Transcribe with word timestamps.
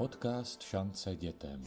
Podcast 0.00 0.62
Šance 0.62 1.16
dětem. 1.16 1.64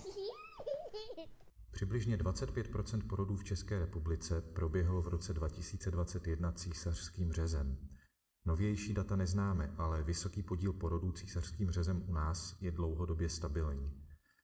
Přibližně 1.72 2.18
25% 2.18 3.08
porodů 3.08 3.36
v 3.36 3.44
České 3.44 3.80
republice 3.80 4.42
proběhlo 4.42 5.02
v 5.02 5.08
roce 5.08 5.34
2021 5.34 6.52
císařským 6.52 7.32
řezem. 7.32 7.78
Novější 8.46 8.94
data 8.94 9.16
neznáme, 9.16 9.74
ale 9.78 10.04
vysoký 10.04 10.44
podíl 10.44 10.74
porodů 10.74 11.12
císařským 11.12 11.72
řezem 11.72 12.04
u 12.08 12.14
nás 12.14 12.58
je 12.62 12.72
dlouhodobě 12.72 13.30
stabilní. 13.30 14.04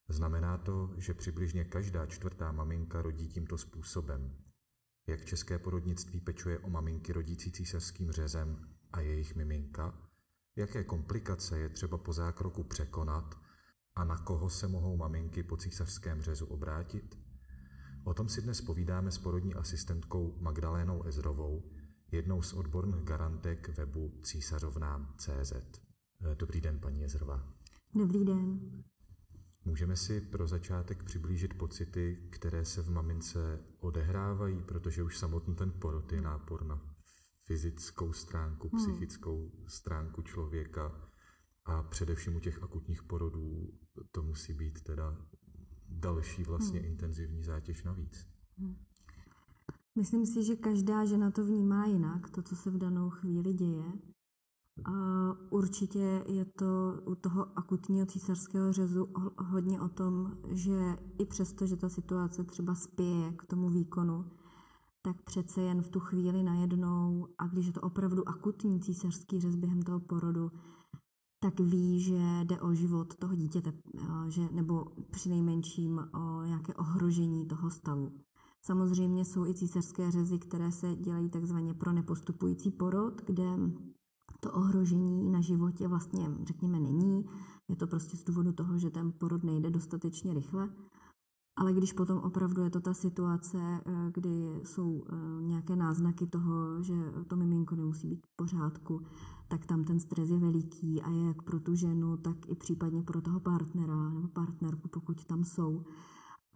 Znamená 0.10 0.58
to, 0.58 0.94
že 0.98 1.14
přibližně 1.14 1.64
každá 1.64 2.06
čtvrtá 2.06 2.52
maminka 2.52 3.02
rodí 3.02 3.28
tímto 3.28 3.58
způsobem. 3.58 4.36
Jak 5.08 5.26
české 5.26 5.60
porodnictví 5.60 6.20
pečuje 6.20 6.60
o 6.60 6.70
maminky 6.70 7.14
rodící 7.14 7.52
císařským 7.52 8.12
řezem 8.12 8.76
a 8.92 9.00
jejich 9.00 9.36
miminka? 9.36 10.10
Jaké 10.56 10.84
komplikace 10.84 11.60
je 11.60 11.70
třeba 11.70 11.98
po 11.98 12.14
zákroku 12.14 12.64
překonat 12.64 13.49
a 13.96 14.04
na 14.04 14.18
koho 14.18 14.50
se 14.50 14.68
mohou 14.68 14.98
maminky 14.98 15.44
po 15.44 15.58
císařském 15.58 16.22
řezu 16.22 16.46
obrátit? 16.46 17.20
O 18.04 18.14
tom 18.14 18.30
si 18.30 18.42
dnes 18.42 18.62
povídáme 18.62 19.12
s 19.12 19.18
porodní 19.18 19.56
asistentkou 19.56 20.38
Magdalénou 20.42 21.04
Ezrovou, 21.04 21.64
jednou 22.12 22.42
z 22.42 22.54
odborných 22.54 23.04
garantek 23.04 23.70
webu 23.70 24.20
císařovnám.cz. 24.24 25.54
Dobrý 26.36 26.62
den, 26.62 26.80
paní 26.80 27.06
Ezrová. 27.06 27.54
Dobrý 27.96 28.26
den. 28.26 28.60
Můžeme 29.66 29.96
si 29.96 30.22
pro 30.22 30.48
začátek 30.48 31.04
přiblížit 31.04 31.58
pocity, 31.58 32.30
které 32.32 32.66
se 32.66 32.82
v 32.82 32.90
mamince 32.90 33.60
odehrávají, 33.80 34.64
protože 34.64 35.04
už 35.04 35.18
samotný 35.18 35.56
ten 35.56 35.72
porod 35.72 36.12
je 36.12 36.22
nápor 36.22 36.66
na 36.66 36.96
fyzickou 37.46 38.14
stránku, 38.14 38.70
Hmm. 38.74 38.86
psychickou 38.86 39.52
stránku 39.68 40.22
člověka 40.22 41.09
a 41.70 41.84
především 41.84 42.36
u 42.36 42.40
těch 42.40 42.64
akutních 42.64 43.04
porodů 43.04 43.70
to 44.12 44.24
musí 44.24 44.54
být 44.54 44.82
teda 44.82 45.18
další 45.90 46.44
vlastně 46.44 46.80
Hmm. 46.80 46.90
intenzivní 46.90 47.44
zátěž 47.44 47.84
navíc. 47.84 48.28
Myslím 49.96 50.26
si, 50.26 50.44
že 50.44 50.56
každá 50.56 51.06
žena 51.06 51.32
to 51.32 51.46
vnímá 51.46 51.86
jinak, 51.86 52.30
to, 52.30 52.42
co 52.42 52.56
se 52.56 52.70
v 52.72 52.78
danou 52.78 53.10
chvíli 53.10 53.54
děje. 53.54 53.84
A 54.86 54.92
určitě 55.50 56.24
je 56.28 56.46
to 56.46 57.00
u 57.06 57.16
toho 57.16 57.58
akutního 57.60 58.06
císařského 58.06 58.74
řezu 58.74 59.08
ho- 59.16 59.32
hodně 59.38 59.82
o 59.82 59.90
tom, 59.90 60.38
že 60.48 60.98
i 61.18 61.26
přesto, 61.26 61.68
že 61.68 61.76
ta 61.76 61.90
situace 61.90 62.44
třeba 62.44 62.76
spěje 62.76 63.32
k 63.32 63.46
tomu 63.46 63.70
výkonu, 63.70 64.26
tak 65.02 65.22
přece 65.22 65.62
jen 65.62 65.82
v 65.82 65.90
tu 65.90 66.00
chvíli 66.00 66.44
najednou, 66.44 67.28
a 67.38 67.48
když 67.48 67.66
je 67.68 67.74
to 67.74 67.82
opravdu 67.82 68.30
akutní 68.30 68.80
císařský 68.82 69.40
řez 69.40 69.56
během 69.56 69.82
toho 69.82 70.00
porodu, 70.00 70.52
tak 71.40 71.60
ví, 71.60 72.00
že 72.00 72.20
jde 72.44 72.62
o 72.62 72.74
život 72.74 73.16
toho 73.16 73.36
dítěte, 73.36 73.74
a 74.10 74.30
že, 74.30 74.50
nebo 74.52 74.86
přinejmenším 75.12 76.00
o 76.14 76.44
nějaké 76.44 76.74
ohrožení 76.74 77.46
toho 77.46 77.70
stavu. 77.70 78.12
Samozřejmě 78.62 79.26
jsou 79.26 79.46
i 79.46 79.54
císařské 79.54 80.12
řezy, 80.12 80.40
které 80.40 80.72
se 80.72 80.96
dělají 80.96 81.30
takzvaně 81.30 81.74
pro 81.74 81.92
nepostupující 81.92 82.72
porod, 82.72 83.22
kde 83.26 83.46
to 84.40 84.52
ohrožení 84.52 85.32
na 85.32 85.42
životě 85.42 85.88
vlastně, 85.88 86.30
řekněme, 86.44 86.80
není. 86.80 87.26
Je 87.68 87.76
to 87.76 87.88
prostě 87.88 88.18
z 88.18 88.24
důvodu 88.24 88.52
toho, 88.52 88.78
že 88.78 88.90
ten 88.90 89.12
porod 89.12 89.44
nejde 89.44 89.70
dostatečně 89.70 90.34
rychle. 90.34 90.70
Ale 91.56 91.74
když 91.74 91.94
potom 91.94 92.18
opravdu 92.18 92.62
je 92.62 92.70
to 92.70 92.82
ta 92.82 92.94
situace, 92.94 93.58
eh, 93.58 94.12
kdy 94.14 94.62
jsou 94.64 95.04
eh, 95.08 95.16
nějaké 95.42 95.76
náznaky 95.76 96.28
toho, 96.28 96.84
že 96.84 96.94
to 97.28 97.36
miminko 97.36 97.76
nemusí 97.76 98.08
být 98.08 98.28
v 98.28 98.36
pořádku, 98.36 99.02
tak 99.48 99.66
tam 99.66 99.84
ten 99.84 100.00
stres 100.00 100.30
je 100.30 100.38
veliký 100.38 101.02
a 101.02 101.10
je 101.10 101.28
jak 101.28 101.42
pro 101.42 101.60
tu 101.60 101.76
ženu, 101.76 102.18
tak 102.18 102.50
i 102.50 102.56
případně 102.56 103.04
pro 103.04 103.22
toho 103.22 103.40
partnera 103.40 104.10
nebo 104.10 104.28
partnerku, 104.28 104.90
pokud 104.90 105.26
tam 105.26 105.44
jsou. 105.44 105.84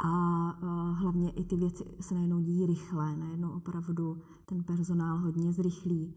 A 0.05 0.53
eh, 0.53 0.93
hlavně 0.93 1.31
i 1.31 1.43
ty 1.43 1.55
věci 1.55 1.97
se 1.99 2.13
najednou 2.13 2.39
dějí 2.39 2.65
rychle, 2.65 3.17
najednou 3.17 3.51
opravdu 3.51 4.21
ten 4.45 4.63
personál 4.63 5.17
hodně 5.17 5.53
zrychlí. 5.53 6.15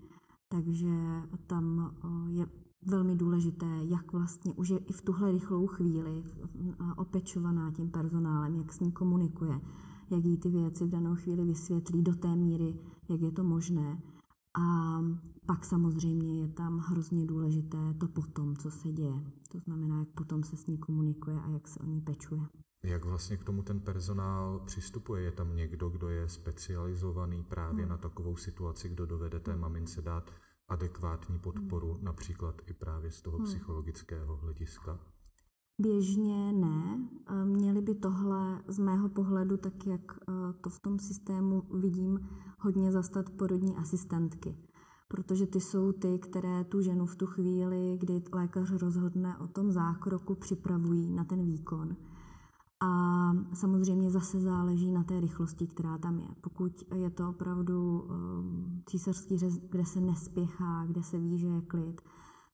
Takže 0.48 1.22
tam 1.46 1.94
je 2.28 2.46
velmi 2.82 3.16
důležité, 3.16 3.66
jak 3.82 4.12
vlastně 4.12 4.52
už 4.52 4.68
je 4.68 4.78
i 4.78 4.92
v 4.92 5.02
tuhle 5.02 5.32
rychlou 5.32 5.66
chvíli 5.66 6.24
opečovaná 6.96 7.70
tím 7.70 7.90
personálem, 7.90 8.56
jak 8.56 8.72
s 8.72 8.80
ní 8.80 8.92
komunikuje, 8.92 9.60
jak 10.10 10.24
jí 10.24 10.38
ty 10.38 10.50
věci 10.50 10.84
v 10.84 10.90
danou 10.90 11.14
chvíli 11.14 11.44
vysvětlí 11.44 12.02
do 12.02 12.14
té 12.14 12.36
míry, 12.36 12.78
jak 13.08 13.20
je 13.20 13.32
to 13.32 13.44
možné. 13.44 14.02
A 14.58 14.98
pak 15.46 15.64
samozřejmě 15.64 16.40
je 16.40 16.48
tam 16.48 16.78
hrozně 16.78 17.26
důležité 17.26 17.94
to 18.00 18.08
potom, 18.08 18.56
co 18.56 18.70
se 18.70 18.92
děje. 18.92 19.32
To 19.52 19.58
znamená, 19.58 19.98
jak 19.98 20.08
potom 20.08 20.44
se 20.44 20.56
s 20.56 20.66
ní 20.66 20.78
komunikuje 20.78 21.40
a 21.40 21.50
jak 21.50 21.68
se 21.68 21.80
o 21.80 21.86
ní 21.86 22.00
pečuje. 22.00 22.40
Jak 22.84 23.04
vlastně 23.04 23.36
k 23.36 23.44
tomu 23.44 23.62
ten 23.62 23.80
personál 23.80 24.60
přistupuje? 24.66 25.22
Je 25.22 25.32
tam 25.32 25.56
někdo, 25.56 25.90
kdo 25.90 26.08
je 26.08 26.28
specializovaný 26.28 27.42
právě 27.42 27.84
Hmm. 27.84 27.90
na 27.90 27.96
takovou 27.96 28.36
situaci, 28.36 28.88
kdo 28.88 29.06
dovede 29.06 29.40
té 29.40 29.56
mamince 29.56 30.02
dát 30.02 30.30
adekvátní 30.68 31.38
podporu, 31.38 31.96
například 32.02 32.62
i 32.66 32.72
právě 32.72 33.10
z 33.10 33.22
toho 33.22 33.36
Hmm. 33.36 33.46
psychologického 33.46 34.36
hlediska? 34.36 34.98
Běžně 35.80 36.52
ne. 36.52 37.08
Eh, 37.26 37.44
Měli 37.44 37.80
by 37.80 37.94
tohle 37.94 38.62
z 38.68 38.78
mého 38.78 39.08
pohledu, 39.08 39.56
tak 39.56 39.86
jak 39.86 40.00
eh, 40.12 40.32
to 40.60 40.70
v 40.70 40.80
tom 40.80 40.98
systému 40.98 41.62
vidím, 41.74 42.28
hodně 42.58 42.92
zastat 42.92 43.30
porodní 43.30 43.76
asistentky. 43.76 44.56
Protože 45.08 45.46
ty 45.46 45.60
jsou 45.60 45.92
ty, 45.92 46.18
které 46.18 46.64
tu 46.64 46.80
ženu 46.80 47.06
v 47.06 47.16
tu 47.16 47.26
chvíli, 47.26 47.96
kdy 48.00 48.22
lékař 48.32 48.70
rozhodne 48.70 49.38
o 49.38 49.46
tom 49.46 49.72
zákroku, 49.72 50.34
připravují 50.34 51.10
na 51.10 51.24
ten 51.24 51.44
výkon. 51.44 51.96
A 52.80 53.32
samozřejmě 53.54 54.10
zase 54.10 54.40
záleží 54.40 54.90
na 54.90 55.02
té 55.04 55.20
rychlosti, 55.20 55.66
která 55.66 55.98
tam 55.98 56.18
je. 56.18 56.28
Pokud 56.40 56.72
je 56.94 57.10
to 57.10 57.28
opravdu 57.28 58.00
um, 58.00 58.82
císařský 58.86 59.38
řez, 59.38 59.58
kde 59.58 59.84
se 59.84 60.00
nespěchá, 60.00 60.84
kde 60.86 61.02
se 61.02 61.18
ví, 61.18 61.38
že 61.38 61.46
je 61.46 61.60
klid, 61.60 62.00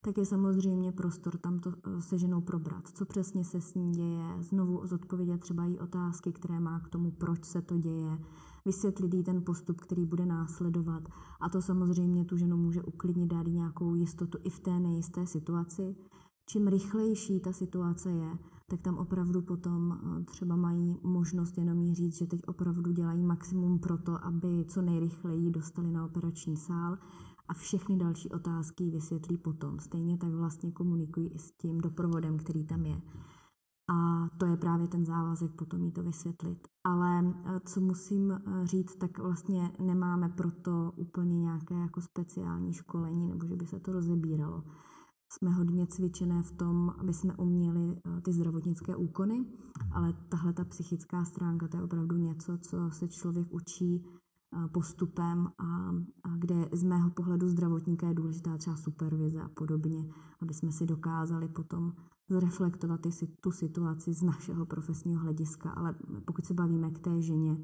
tak 0.04 0.18
je 0.18 0.26
samozřejmě 0.26 0.92
prostor 0.92 1.38
tam 1.38 1.58
to 1.58 1.72
eh, 1.86 2.02
se 2.02 2.18
ženou 2.18 2.40
probrat. 2.40 2.88
Co 2.88 3.04
přesně 3.04 3.44
se 3.44 3.60
s 3.60 3.74
ní 3.74 3.92
děje, 3.92 4.24
znovu 4.40 4.86
zodpovědět 4.86 5.38
třeba 5.38 5.64
jí 5.64 5.78
otázky, 5.78 6.32
které 6.32 6.60
má 6.60 6.80
k 6.80 6.88
tomu, 6.88 7.10
proč 7.10 7.44
se 7.44 7.62
to 7.62 7.78
děje, 7.78 8.18
vysvětlit 8.64 9.14
jí 9.14 9.22
ten 9.22 9.44
postup, 9.44 9.80
který 9.80 10.06
bude 10.06 10.26
následovat. 10.26 11.02
A 11.40 11.48
to 11.48 11.62
samozřejmě 11.62 12.24
tu 12.24 12.36
ženu 12.36 12.56
může 12.56 12.82
uklidnit, 12.82 13.30
dát 13.30 13.46
nějakou 13.46 13.94
jistotu 13.94 14.38
i 14.44 14.50
v 14.50 14.60
té 14.60 14.80
nejisté 14.80 15.26
situaci. 15.26 15.96
Čím 16.46 16.68
rychlejší 16.68 17.40
ta 17.40 17.52
situace 17.52 18.10
je, 18.10 18.38
tak 18.70 18.80
tam 18.80 18.98
opravdu 18.98 19.42
potom 19.42 19.92
eh, 19.92 20.24
třeba 20.24 20.56
mají 20.56 20.98
možnost 21.02 21.58
jenom 21.58 21.80
jí 21.80 21.94
říct, 21.94 22.18
že 22.18 22.26
teď 22.26 22.40
opravdu 22.46 22.92
dělají 22.92 23.22
maximum 23.22 23.78
pro 23.78 23.98
to, 23.98 24.24
aby 24.24 24.64
co 24.68 24.82
nejrychleji 24.82 25.50
dostali 25.50 25.90
na 25.90 26.04
operační 26.04 26.56
sál 26.56 26.98
a 27.48 27.54
všechny 27.54 27.96
další 27.96 28.30
otázky 28.30 28.90
vysvětlí 28.90 29.36
potom. 29.36 29.80
Stejně 29.80 30.18
tak 30.18 30.32
vlastně 30.32 30.72
komunikují 30.72 31.28
i 31.28 31.38
s 31.38 31.52
tím 31.52 31.80
doprovodem, 31.80 32.38
který 32.38 32.64
tam 32.64 32.86
je. 32.86 33.00
A 33.90 34.28
to 34.38 34.46
je 34.46 34.56
právě 34.56 34.88
ten 34.88 35.04
závazek 35.04 35.52
potom 35.52 35.84
jí 35.84 35.92
to 35.92 36.02
vysvětlit. 36.02 36.68
Ale 36.84 37.34
eh, 37.44 37.60
co 37.64 37.80
musím 37.80 38.30
eh, 38.30 38.66
říct, 38.66 38.96
tak 38.96 39.18
vlastně 39.18 39.72
nemáme 39.78 40.28
proto 40.28 40.92
úplně 40.96 41.38
nějaké 41.38 41.74
jako 41.74 42.00
speciální 42.00 42.72
školení, 42.72 43.28
nebo 43.28 43.46
že 43.46 43.56
by 43.56 43.66
se 43.66 43.80
to 43.80 43.92
rozebíralo. 43.92 44.62
Jsme 45.32 45.50
hodně 45.50 45.86
cvičené 45.86 46.42
v 46.42 46.50
tom, 46.50 46.90
aby 46.98 47.14
jsme 47.14 47.36
uměli 47.36 47.96
eh, 47.96 48.20
ty 48.20 48.32
zdravotnické 48.32 48.96
úkony, 48.96 49.44
ale 49.92 50.12
tahle 50.28 50.52
ta 50.52 50.64
psychická 50.64 51.24
stránka, 51.24 51.68
to 51.68 51.76
je 51.76 51.82
opravdu 51.82 52.16
něco, 52.16 52.58
co 52.58 52.90
se 52.90 53.08
člověk 53.08 53.52
učí 53.52 54.04
eh, 54.04 54.68
postupem 54.68 55.48
a, 55.58 55.88
a 56.24 56.36
kde 56.36 56.68
z 56.72 56.82
mého 56.82 57.10
pohledu 57.10 57.48
zdravotníka 57.48 58.08
je 58.08 58.14
důležitá 58.14 58.58
třeba 58.58 58.76
supervize 58.76 59.40
a 59.40 59.48
podobně, 59.48 60.08
aby 60.40 60.54
jsme 60.54 60.72
si 60.72 60.86
dokázali 60.86 61.48
potom 61.48 61.92
zreflektovat 62.28 63.00
si- 63.10 63.36
tu 63.40 63.50
situaci 63.50 64.14
z 64.14 64.22
našeho 64.22 64.66
profesního 64.66 65.20
hlediska, 65.20 65.70
ale 65.70 65.94
pokud 66.26 66.46
se 66.46 66.54
bavíme 66.54 66.90
k 66.90 66.98
té 66.98 67.22
ženě, 67.22 67.56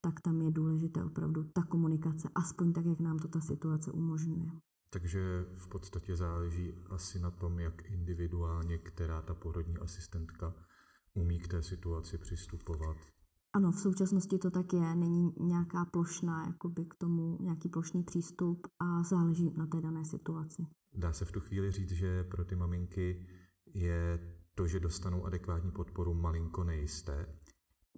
tak 0.00 0.20
tam 0.20 0.42
je 0.42 0.50
důležité 0.50 1.04
opravdu 1.04 1.44
ta 1.44 1.62
komunikace, 1.62 2.28
aspoň 2.34 2.72
tak, 2.72 2.84
jak 2.86 3.00
nám 3.00 3.18
to 3.18 3.28
ta 3.28 3.40
situace 3.40 3.92
umožňuje. 3.92 4.50
Takže 4.90 5.44
v 5.56 5.68
podstatě 5.68 6.16
záleží 6.16 6.74
asi 6.90 7.18
na 7.18 7.30
tom, 7.30 7.58
jak 7.58 7.90
individuálně, 7.90 8.78
která 8.78 9.22
ta 9.22 9.34
porodní 9.34 9.76
asistentka 9.76 10.54
umí 11.14 11.38
k 11.38 11.48
té 11.48 11.62
situaci 11.62 12.18
přistupovat. 12.18 12.96
Ano, 13.52 13.72
v 13.72 13.78
současnosti 13.78 14.38
to 14.38 14.50
tak 14.50 14.72
je, 14.72 14.94
není 14.94 15.34
nějaká 15.40 15.84
plošná, 15.84 16.46
jakoby 16.46 16.84
k 16.84 16.94
tomu 16.94 17.38
nějaký 17.40 17.68
plošný 17.68 18.02
přístup 18.02 18.66
a 18.78 19.02
záleží 19.02 19.52
na 19.56 19.66
té 19.66 19.80
dané 19.80 20.04
situaci. 20.04 20.66
Dá 20.94 21.12
se 21.12 21.24
v 21.24 21.32
tu 21.32 21.40
chvíli 21.40 21.70
říct, 21.70 21.92
že 21.92 22.24
pro 22.24 22.44
ty 22.44 22.56
maminky 22.56 23.26
je 23.74 24.18
to, 24.54 24.66
že 24.66 24.80
dostanou 24.80 25.24
adekvátní 25.24 25.70
podporu, 25.70 26.14
malinko 26.14 26.64
nejisté. 26.64 27.26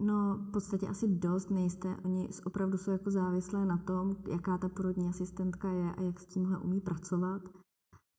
No, 0.00 0.38
v 0.48 0.50
podstatě 0.50 0.88
asi 0.88 1.08
dost 1.08 1.50
nejisté. 1.50 1.96
Oni 2.04 2.28
opravdu 2.44 2.78
jsou 2.78 2.90
jako 2.90 3.10
závislé 3.10 3.66
na 3.66 3.76
tom, 3.76 4.16
jaká 4.28 4.58
ta 4.58 4.68
porodní 4.68 5.08
asistentka 5.08 5.68
je 5.68 5.94
a 5.94 6.02
jak 6.02 6.20
s 6.20 6.26
tímhle 6.26 6.58
umí 6.58 6.80
pracovat. 6.80 7.42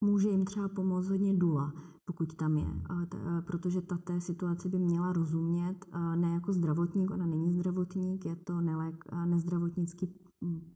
Může 0.03 0.29
jim 0.29 0.45
třeba 0.45 0.69
pomoct 0.69 1.09
hodně 1.09 1.33
dula, 1.33 1.73
pokud 2.05 2.35
tam 2.35 2.57
je, 2.57 2.67
protože 3.45 3.81
ta 3.81 3.97
té 3.97 4.21
situaci 4.21 4.69
by 4.69 4.79
měla 4.79 5.13
rozumět, 5.13 5.85
ne 6.15 6.33
jako 6.33 6.53
zdravotník, 6.53 7.11
ona 7.11 7.25
není 7.25 7.53
zdravotník, 7.53 8.25
je 8.25 8.35
to 8.35 8.61
nelék, 8.61 9.03
nezdravotnický 9.25 10.13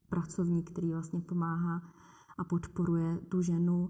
pracovník, 0.10 0.72
který 0.72 0.92
vlastně 0.92 1.22
pomáhá 1.22 1.82
a 2.38 2.44
podporuje 2.44 3.18
tu 3.18 3.42
ženu 3.42 3.90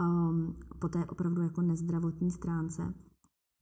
um, 0.00 0.56
po 0.78 0.88
té 0.88 1.06
opravdu 1.06 1.42
jako 1.42 1.62
nezdravotní 1.62 2.30
stránce. 2.30 2.94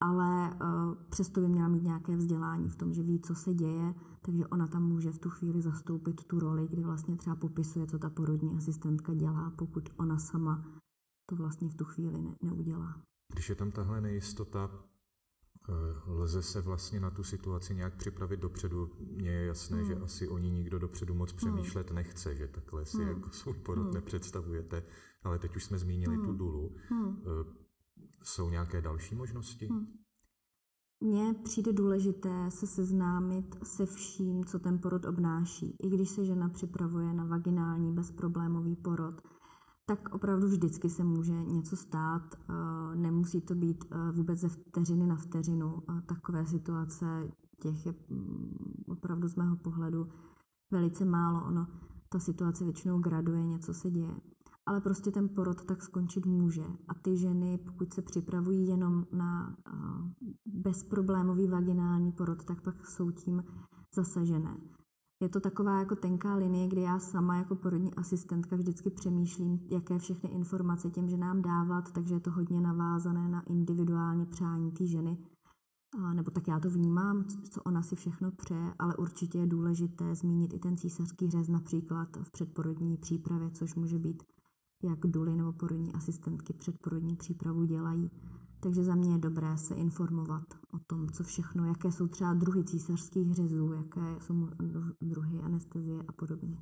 Ale 0.05 0.51
uh, 0.51 0.95
přesto 1.09 1.41
by 1.41 1.49
měla 1.49 1.69
mít 1.69 1.83
nějaké 1.83 2.17
vzdělání 2.17 2.69
v 2.69 2.77
tom, 2.77 2.93
že 2.93 3.03
ví, 3.03 3.21
co 3.21 3.35
se 3.35 3.55
děje, 3.55 3.95
takže 4.23 4.47
ona 4.47 4.67
tam 4.67 4.83
může 4.83 5.13
v 5.13 5.19
tu 5.19 5.31
chvíli 5.31 5.63
zastoupit 5.63 6.25
tu 6.25 6.39
roli, 6.39 6.69
kdy 6.69 6.83
vlastně 6.83 7.17
třeba 7.17 7.37
popisuje, 7.37 7.87
co 7.87 7.99
ta 7.99 8.11
porodní 8.11 8.57
asistentka 8.57 9.15
dělá, 9.15 9.51
pokud 9.51 9.89
ona 9.97 10.19
sama 10.19 10.65
to 11.27 11.37
vlastně 11.37 11.69
v 11.69 11.75
tu 11.75 11.85
chvíli 11.85 12.23
ne, 12.23 12.37
neudělá. 12.43 13.03
Když 13.33 13.49
je 13.49 13.55
tam 13.55 13.71
tahle 13.71 14.01
nejistota, 14.01 14.71
eh, 15.69 15.73
lze 16.07 16.43
se 16.43 16.61
vlastně 16.61 17.01
na 17.01 17.11
tu 17.11 17.25
situaci 17.25 17.75
nějak 17.75 17.95
připravit 17.95 18.41
dopředu. 18.41 18.91
Mně 19.17 19.31
je 19.31 19.47
jasné, 19.47 19.77
hmm. 19.77 19.87
že 19.87 19.97
asi 19.97 20.29
o 20.29 20.39
ní 20.39 20.51
nikdo 20.51 20.79
dopředu 20.79 21.15
moc 21.15 21.33
přemýšlet 21.33 21.87
hmm. 21.87 21.97
nechce, 21.97 22.37
že 22.37 22.49
takhle 22.49 22.85
si 22.85 22.97
hmm. 22.97 23.09
jako 23.09 23.31
svůj 23.31 23.55
porod 23.55 23.85
hmm. 23.85 23.95
nepředstavujete, 23.95 24.83
ale 25.23 25.39
teď 25.39 25.57
už 25.57 25.65
jsme 25.65 25.79
zmínili 25.79 26.17
hmm. 26.17 26.25
tu 26.27 26.33
dulu. 26.33 26.77
Hmm. 26.89 27.23
Eh, 28.25 28.27
jsou 28.27 28.51
nějaké 28.51 28.81
další 28.81 29.15
možnosti? 29.15 29.67
Hmm. 29.67 29.87
Mně 31.01 31.35
přijde 31.45 31.73
důležité 31.73 32.51
se 32.51 32.67
seznámit 32.67 33.57
se 33.63 33.87
vším, 33.87 34.45
co 34.45 34.59
ten 34.59 34.79
porod 34.79 35.05
obnáší. 35.05 35.77
I 35.83 35.91
když 35.91 36.09
se 36.09 36.25
žena 36.25 36.49
připravuje 36.49 37.13
na 37.13 37.25
vaginální 37.25 37.93
bezproblémový 37.93 38.77
porod, 38.77 39.21
tak 39.87 40.15
opravdu 40.15 40.47
vždycky 40.47 40.91
se 40.91 41.05
může 41.05 41.33
něco 41.33 41.77
stát. 41.77 42.35
Eh, 42.35 42.97
nemusí 42.97 43.41
to 43.41 43.55
být 43.55 43.85
eh, 43.91 44.13
vůbec 44.13 44.39
ze 44.39 44.49
vteřiny 44.49 45.07
na 45.07 45.17
vteřinu. 45.17 45.83
Takové 46.07 46.47
situace 46.47 47.07
těch 47.63 47.87
je 47.87 47.95
mm, 48.09 48.85
opravdu 48.87 49.29
z 49.29 49.37
mého 49.37 49.57
pohledu 49.57 50.09
velice 50.71 51.05
málo. 51.05 51.45
Ono, 51.47 51.67
ta 52.09 52.19
situace 52.19 52.65
většinou 52.65 52.99
graduje, 52.99 53.47
něco 53.47 53.75
se 53.75 53.91
děje. 53.91 54.34
Ale 54.67 54.81
prostě 54.81 55.11
ten 55.11 55.29
porod 55.29 55.65
tak 55.65 55.83
skončit 55.83 56.27
může. 56.27 56.65
A 56.89 56.95
ty 56.95 57.17
ženy, 57.17 57.59
pokud 57.59 57.93
se 57.93 58.03
připravují 58.03 58.67
jenom 58.67 59.07
na 59.13 59.57
bezproblémový 60.47 61.49
vaginální 61.49 62.13
porod, 62.13 62.45
tak 62.45 62.63
pak 62.63 62.87
jsou 62.87 63.11
tím 63.11 63.45
zasažené. 63.95 64.57
Je 65.23 65.29
to 65.29 65.41
taková 65.41 65.79
jako 65.79 65.97
tenká 65.97 66.35
linie, 66.35 66.69
kdy 66.69 66.81
já 66.81 66.99
sama 66.99 67.37
jako 67.37 67.55
porodní 67.55 67.95
asistentka 67.95 68.57
vždycky 68.57 68.91
přemýšlím, 68.91 69.61
jaké 69.71 69.99
všechny 69.99 70.31
informace 70.31 70.91
těm 70.91 71.09
ženám 71.09 71.43
dávat, 71.43 71.93
takže 71.93 72.15
je 72.15 72.21
to 72.21 72.31
hodně 72.31 72.61
navázané 72.61 73.29
na 73.29 73.41
individuálně 73.41 74.27
přání 74.27 74.73
té 74.73 74.87
ženy. 74.87 75.19
Nebo 76.15 76.31
tak 76.31 76.49
já 76.49 76.61
to 76.61 76.71
vnímám, 76.71 77.25
co 77.51 77.63
ona 77.63 77.83
si 77.83 77.97
všechno 77.97 78.31
přeje, 78.31 78.75
ale 78.79 78.97
určitě 78.97 79.39
je 79.39 79.47
důležité 79.47 80.15
zmínit 80.15 80.55
i 80.55 80.59
ten 80.59 80.77
císařský 80.77 81.31
řez 81.31 81.49
například 81.49 82.17
v 82.23 82.31
předporodní 82.31 82.97
přípravě, 82.97 83.51
což 83.51 83.75
může 83.75 83.99
být 83.99 84.23
jak 84.85 84.99
duly 84.99 85.37
nebo 85.37 85.53
porodní 85.53 85.93
asistentky 85.93 86.53
předporodní 86.53 87.17
přípravu 87.17 87.65
dělají. 87.65 88.11
Takže 88.61 88.85
za 88.85 88.95
mě 88.95 89.13
je 89.13 89.19
dobré 89.19 89.59
se 89.59 89.75
informovat 89.75 90.55
o 90.73 90.79
tom, 90.79 91.11
co 91.11 91.25
všechno, 91.25 91.67
jaké 91.67 91.93
jsou 91.93 92.09
třeba 92.09 92.35
druhy 92.35 92.65
císařských 92.65 93.35
řezů, 93.35 93.73
jaké 93.73 94.21
jsou 94.21 94.49
druhy 95.01 95.41
anestezie 95.41 96.03
a 96.09 96.13
podobně. 96.13 96.59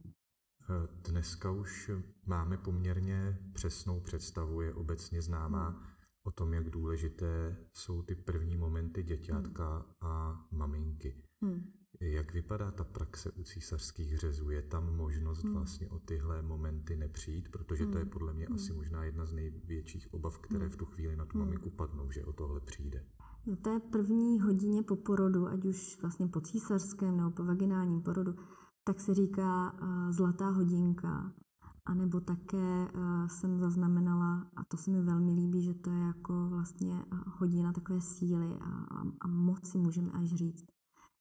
Dneska 1.08 1.50
už 1.50 1.90
máme 2.26 2.56
poměrně 2.56 3.38
přesnou 3.52 4.00
představu, 4.00 4.60
je 4.60 4.74
obecně 4.74 5.22
známá 5.22 5.82
o 6.24 6.30
tom, 6.30 6.54
jak 6.54 6.70
důležité 6.70 7.56
jsou 7.72 8.02
ty 8.02 8.14
první 8.14 8.56
momenty 8.56 9.02
děťátka 9.02 9.74
hmm. 9.74 9.84
a 10.00 10.46
maminky. 10.50 11.22
Hmm. 11.42 11.81
Jak 12.00 12.32
vypadá 12.32 12.70
ta 12.70 12.84
praxe 12.84 13.30
u 13.30 13.42
císařských 13.42 14.18
řezů? 14.18 14.50
Je 14.50 14.62
tam 14.62 14.96
možnost 14.96 15.42
hmm. 15.42 15.52
vlastně 15.52 15.88
o 15.88 15.98
tyhle 15.98 16.42
momenty 16.42 16.96
nepřijít? 16.96 17.48
Protože 17.48 17.86
to 17.86 17.98
je 17.98 18.02
hmm. 18.02 18.10
podle 18.10 18.32
mě 18.32 18.46
hmm. 18.46 18.54
asi 18.54 18.72
možná 18.72 19.04
jedna 19.04 19.26
z 19.26 19.32
největších 19.32 20.14
obav, 20.14 20.38
které 20.38 20.64
hmm. 20.64 20.72
v 20.72 20.76
tu 20.76 20.84
chvíli 20.84 21.16
na 21.16 21.24
tu 21.24 21.38
hmm. 21.38 21.46
maminku 21.46 21.70
padnou, 21.70 22.10
že 22.10 22.24
o 22.24 22.32
tohle 22.32 22.60
přijde. 22.60 23.04
Do 23.46 23.56
té 23.56 23.80
první 23.80 24.40
hodině 24.40 24.82
po 24.82 24.96
porodu, 24.96 25.48
ať 25.48 25.64
už 25.64 25.98
vlastně 26.02 26.28
po 26.28 26.40
císařském 26.40 27.16
nebo 27.16 27.30
po 27.30 27.44
vaginálním 27.44 28.02
porodu, 28.02 28.34
tak 28.84 29.00
se 29.00 29.14
říká 29.14 29.72
uh, 29.72 30.12
zlatá 30.12 30.48
hodinka. 30.48 31.32
A 31.86 31.94
nebo 31.94 32.20
také 32.20 32.88
uh, 32.94 33.26
jsem 33.26 33.58
zaznamenala, 33.58 34.50
a 34.56 34.64
to 34.64 34.76
se 34.76 34.90
mi 34.90 35.02
velmi 35.02 35.32
líbí, 35.32 35.62
že 35.62 35.74
to 35.74 35.90
je 35.90 35.98
jako 35.98 36.48
vlastně 36.48 37.04
uh, 37.12 37.18
hodina 37.26 37.72
takové 37.72 38.00
síly 38.00 38.56
a, 38.60 38.64
a, 38.64 39.02
a 39.20 39.26
moci, 39.28 39.78
můžeme 39.78 40.10
až 40.12 40.34
říct 40.34 40.64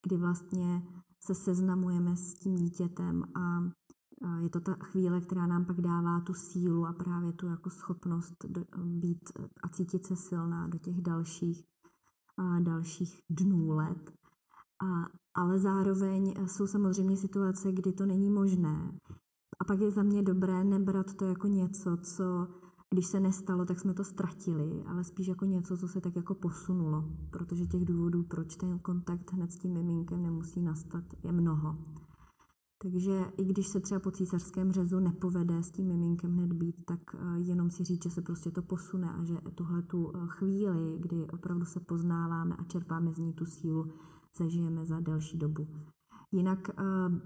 kdy 0.03 0.17
vlastně 0.17 0.87
se 1.19 1.35
seznamujeme 1.35 2.15
s 2.15 2.33
tím 2.33 2.55
dítětem 2.55 3.23
a 3.35 3.63
je 4.39 4.49
to 4.49 4.59
ta 4.59 4.73
chvíle, 4.73 5.21
která 5.21 5.47
nám 5.47 5.65
pak 5.65 5.81
dává 5.81 6.19
tu 6.21 6.33
sílu 6.33 6.85
a 6.85 6.93
právě 6.93 7.33
tu 7.33 7.47
jako 7.47 7.69
schopnost 7.69 8.45
být 8.77 9.31
a 9.63 9.69
cítit 9.69 10.05
se 10.05 10.15
silná 10.15 10.67
do 10.67 10.77
těch 10.77 11.01
dalších, 11.01 11.63
a 12.37 12.59
dalších 12.59 13.21
dnů, 13.29 13.69
let. 13.69 14.11
A, 14.83 15.05
ale 15.33 15.59
zároveň 15.59 16.33
jsou 16.47 16.67
samozřejmě 16.67 17.17
situace, 17.17 17.71
kdy 17.71 17.93
to 17.93 18.05
není 18.05 18.29
možné. 18.29 18.99
A 19.59 19.65
pak 19.65 19.79
je 19.79 19.91
za 19.91 20.03
mě 20.03 20.23
dobré 20.23 20.63
nebrat 20.63 21.13
to 21.13 21.25
jako 21.25 21.47
něco, 21.47 21.97
co 21.97 22.47
když 22.93 23.05
se 23.07 23.19
nestalo, 23.19 23.65
tak 23.65 23.79
jsme 23.79 23.93
to 23.93 24.03
ztratili, 24.03 24.83
ale 24.85 25.03
spíš 25.03 25.27
jako 25.27 25.45
něco, 25.45 25.77
co 25.77 25.87
se 25.87 26.01
tak 26.01 26.15
jako 26.15 26.35
posunulo, 26.35 27.03
protože 27.29 27.65
těch 27.65 27.85
důvodů, 27.85 28.23
proč 28.23 28.55
ten 28.55 28.79
kontakt 28.79 29.33
hned 29.33 29.51
s 29.51 29.57
tím 29.57 29.73
miminkem 29.73 30.23
nemusí 30.23 30.61
nastat, 30.61 31.03
je 31.23 31.31
mnoho. 31.31 31.77
Takže 32.81 33.25
i 33.37 33.45
když 33.45 33.67
se 33.67 33.79
třeba 33.79 33.99
po 33.99 34.11
císařském 34.11 34.71
řezu 34.71 34.99
nepovede 34.99 35.63
s 35.63 35.71
tím 35.71 35.87
miminkem 35.87 36.37
hned 36.37 36.53
být, 36.53 36.75
tak 36.85 36.99
eh, 37.15 37.39
jenom 37.39 37.71
si 37.71 37.83
říct, 37.83 38.03
že 38.03 38.09
se 38.09 38.21
prostě 38.21 38.51
to 38.51 38.61
posune 38.61 39.13
a 39.13 39.23
že 39.23 39.37
tuhle 39.55 39.81
tu 39.81 40.11
eh, 40.15 40.19
chvíli, 40.27 40.97
kdy 40.99 41.27
opravdu 41.27 41.65
se 41.65 41.79
poznáváme 41.79 42.55
a 42.55 42.63
čerpáme 42.63 43.13
z 43.13 43.17
ní 43.17 43.33
tu 43.33 43.45
sílu, 43.45 43.91
zažijeme 44.37 44.85
za 44.85 44.99
delší 44.99 45.37
dobu. 45.37 45.67
Jinak 46.31 46.69
eh, 46.69 46.83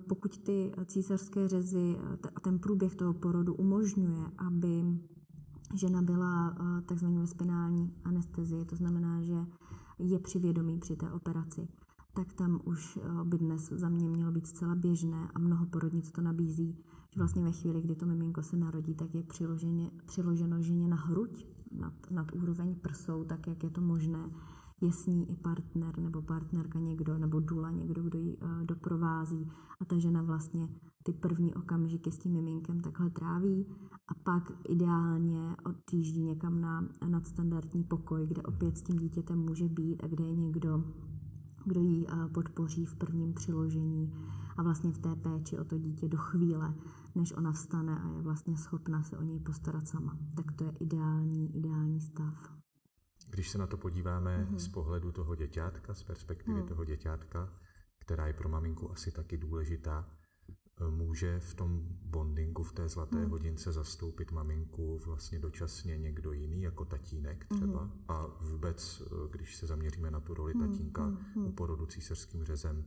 pokud 0.10 0.38
ty 0.38 0.72
císařské 0.86 1.48
řezy 1.48 1.98
a 2.36 2.40
ten 2.40 2.60
průběh 2.60 2.96
toho 2.96 3.14
porodu 3.14 3.54
umožňuje, 3.54 4.32
aby 4.38 4.84
žena 5.74 6.02
byla 6.02 6.56
eh, 6.60 6.82
takzvaně 6.82 7.20
ve 7.20 7.28
spinální 7.28 7.94
anestezii, 8.04 8.66
to 8.66 8.76
znamená, 8.76 9.22
že 9.22 9.46
je 10.00 10.20
při 10.20 10.40
vědomí 10.40 10.80
při 10.80 10.96
té 10.96 11.12
operaci, 11.12 11.68
tak 12.14 12.34
tam 12.34 12.60
už 12.64 12.98
eh, 12.98 13.24
by 13.24 13.38
dnes 13.38 13.70
za 13.70 13.90
mě 13.90 14.10
mělo 14.10 14.32
být 14.32 14.48
zcela 14.48 14.76
běžné 14.76 15.30
a 15.36 15.40
mnoho 15.40 15.66
porodnic 15.66 16.12
to 16.12 16.22
nabízí, 16.22 16.78
že 17.14 17.20
vlastně 17.20 17.44
ve 17.44 17.52
chvíli, 17.52 17.82
kdy 17.82 17.96
to 17.96 18.06
miminko 18.06 18.42
se 18.44 18.58
narodí, 18.58 18.96
tak 18.96 19.16
je 19.16 19.24
přiloženo 20.06 20.62
ženě 20.62 20.88
na 20.88 20.96
hruď, 20.96 21.48
nad, 21.72 21.94
nad 22.12 22.36
úroveň 22.36 22.76
prsou, 22.76 23.24
tak 23.24 23.48
jak 23.48 23.64
je 23.64 23.70
to 23.70 23.82
možné. 23.82 24.30
Je 24.82 24.92
s 24.92 25.06
ní 25.06 25.32
i 25.32 25.36
partner 25.36 26.00
nebo 26.00 26.22
partnerka 26.22 26.80
někdo, 26.80 27.18
nebo 27.18 27.40
dula 27.40 27.72
někdo, 27.72 28.04
kdo 28.04 28.20
ji 28.20 28.38
uh, 28.38 28.66
doprovází 28.66 29.52
a 29.82 29.86
ta 29.86 29.98
žena 29.98 30.22
vlastně 30.22 30.70
ty 31.04 31.14
první 31.14 31.54
okamžiky 31.54 32.12
s 32.12 32.18
tím 32.18 32.34
miminkem 32.34 32.82
takhle 32.82 33.10
tráví 33.10 33.66
a 34.08 34.14
pak 34.14 34.52
ideálně 34.70 35.56
odjíždí 35.66 36.24
někam 36.24 36.62
na 36.62 36.90
nadstandardní 37.08 37.84
pokoj, 37.84 38.28
kde 38.28 38.42
opět 38.42 38.78
s 38.78 38.82
tím 38.82 38.98
dítětem 38.98 39.40
může 39.40 39.70
být 39.70 40.04
a 40.04 40.08
kde 40.08 40.24
je 40.24 40.36
někdo, 40.36 40.84
kdo 41.66 41.82
ji 41.82 42.08
eh, 42.08 42.28
podpoří 42.34 42.86
v 42.86 42.96
prvním 42.96 43.34
přiložení 43.34 44.14
a 44.58 44.64
vlastně 44.64 44.92
v 44.92 44.98
té 44.98 45.16
péči 45.16 45.60
o 45.60 45.64
to 45.64 45.78
dítě 45.78 46.08
do 46.08 46.18
chvíle, 46.18 46.74
než 47.16 47.34
ona 47.34 47.52
vstane 47.52 48.00
a 48.00 48.08
je 48.08 48.22
vlastně 48.22 48.58
schopna 48.58 49.04
se 49.04 49.18
o 49.18 49.24
něj 49.24 49.40
postarat 49.40 49.88
sama. 49.88 50.18
Tak 50.36 50.52
to 50.52 50.64
je 50.64 50.72
ideální, 50.80 51.58
ideální 51.58 52.02
stav. 52.02 52.56
Když 53.30 53.50
se 53.50 53.58
na 53.58 53.68
to 53.68 53.78
podíváme 53.78 54.38
mm-hmm. 54.38 54.56
z 54.56 54.68
pohledu 54.68 55.12
toho 55.12 55.36
děťátka, 55.36 55.94
z 55.94 56.04
perspektivy 56.04 56.62
mm. 56.62 56.68
toho 56.68 56.86
děťátka, 56.86 57.50
která 58.00 58.28
je 58.28 58.34
pro 58.34 58.50
maminku 58.50 58.92
asi 58.92 59.12
taky 59.12 59.38
důležitá, 59.38 60.10
může 60.90 61.40
v 61.40 61.54
tom 61.54 61.82
bondingu, 62.06 62.64
v 62.64 62.74
té 62.74 62.90
zlaté 62.90 63.18
hmm. 63.18 63.30
hodince 63.30 63.72
zastoupit 63.72 64.32
maminku 64.32 65.00
vlastně 65.06 65.40
dočasně 65.40 65.98
někdo 65.98 66.32
jiný, 66.32 66.62
jako 66.62 66.86
tatínek 66.86 67.46
třeba. 67.46 67.84
Hmm. 67.84 67.92
A 68.08 68.28
vůbec, 68.42 69.04
když 69.32 69.56
se 69.56 69.68
zaměříme 69.68 70.12
na 70.12 70.20
tu 70.20 70.34
roli 70.34 70.54
hmm. 70.54 70.70
tatínka 70.70 71.04
hmm. 71.04 71.46
u 71.46 71.52
porodu 71.52 71.86
císařským 71.86 72.44
řezem, 72.44 72.86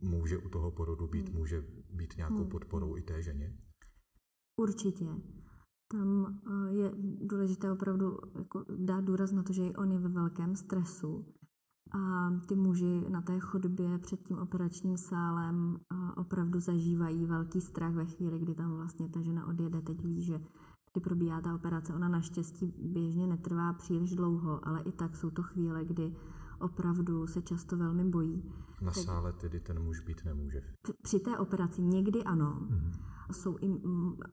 může 0.00 0.38
u 0.38 0.48
toho 0.48 0.70
porodu 0.70 1.08
být, 1.08 1.28
hmm. 1.28 1.38
může 1.38 1.64
být 1.92 2.16
nějakou 2.16 2.36
hmm. 2.36 2.48
podporou 2.48 2.96
i 2.96 3.02
té 3.02 3.22
ženě? 3.22 3.58
Určitě. 4.56 5.06
Tam 5.92 6.40
eh, 6.46 6.74
je 6.74 6.92
důležité 7.20 7.72
opravdu 7.72 8.18
jako 8.38 8.64
dát 8.76 9.04
důraz 9.04 9.32
na 9.32 9.42
to, 9.42 9.52
že 9.52 9.62
on 9.62 9.92
je 9.92 9.98
ve 9.98 10.08
velkém 10.08 10.56
stresu 10.56 11.34
a 11.92 12.30
ty 12.46 12.56
muži 12.56 13.04
na 13.08 13.20
té 13.20 13.40
chodbě 13.40 13.98
před 13.98 14.22
tím 14.22 14.38
operačním 14.38 14.96
sálem 14.96 15.78
opravdu 16.16 16.60
zažívají 16.60 17.26
velký 17.26 17.60
strach 17.60 17.94
ve 17.94 18.04
chvíli, 18.06 18.38
kdy 18.38 18.54
tam 18.54 18.76
vlastně 18.76 19.08
ta 19.08 19.20
žena 19.20 19.46
odjede. 19.46 19.80
Teď 19.80 20.04
ví, 20.04 20.22
že 20.22 20.40
kdy 20.92 21.00
probíhá 21.00 21.40
ta 21.40 21.54
operace. 21.54 21.94
Ona 21.94 22.08
naštěstí 22.08 22.74
běžně 22.78 23.26
netrvá 23.26 23.72
příliš 23.72 24.14
dlouho, 24.14 24.68
ale 24.68 24.80
i 24.80 24.92
tak 24.92 25.16
jsou 25.16 25.30
to 25.30 25.42
chvíle, 25.42 25.84
kdy 25.84 26.16
opravdu 26.60 27.26
se 27.26 27.42
často 27.42 27.76
velmi 27.76 28.04
bojí. 28.04 28.52
Na 28.80 28.92
sále 28.92 29.32
tedy 29.32 29.60
ten 29.60 29.82
muž 29.82 30.00
být 30.00 30.24
nemůže. 30.24 30.62
Při 31.02 31.20
té 31.20 31.38
operaci 31.38 31.82
někdy 31.82 32.24
ano. 32.24 32.60
Mm-hmm. 32.60 32.92
Jsou 33.32 33.56
i 33.60 33.80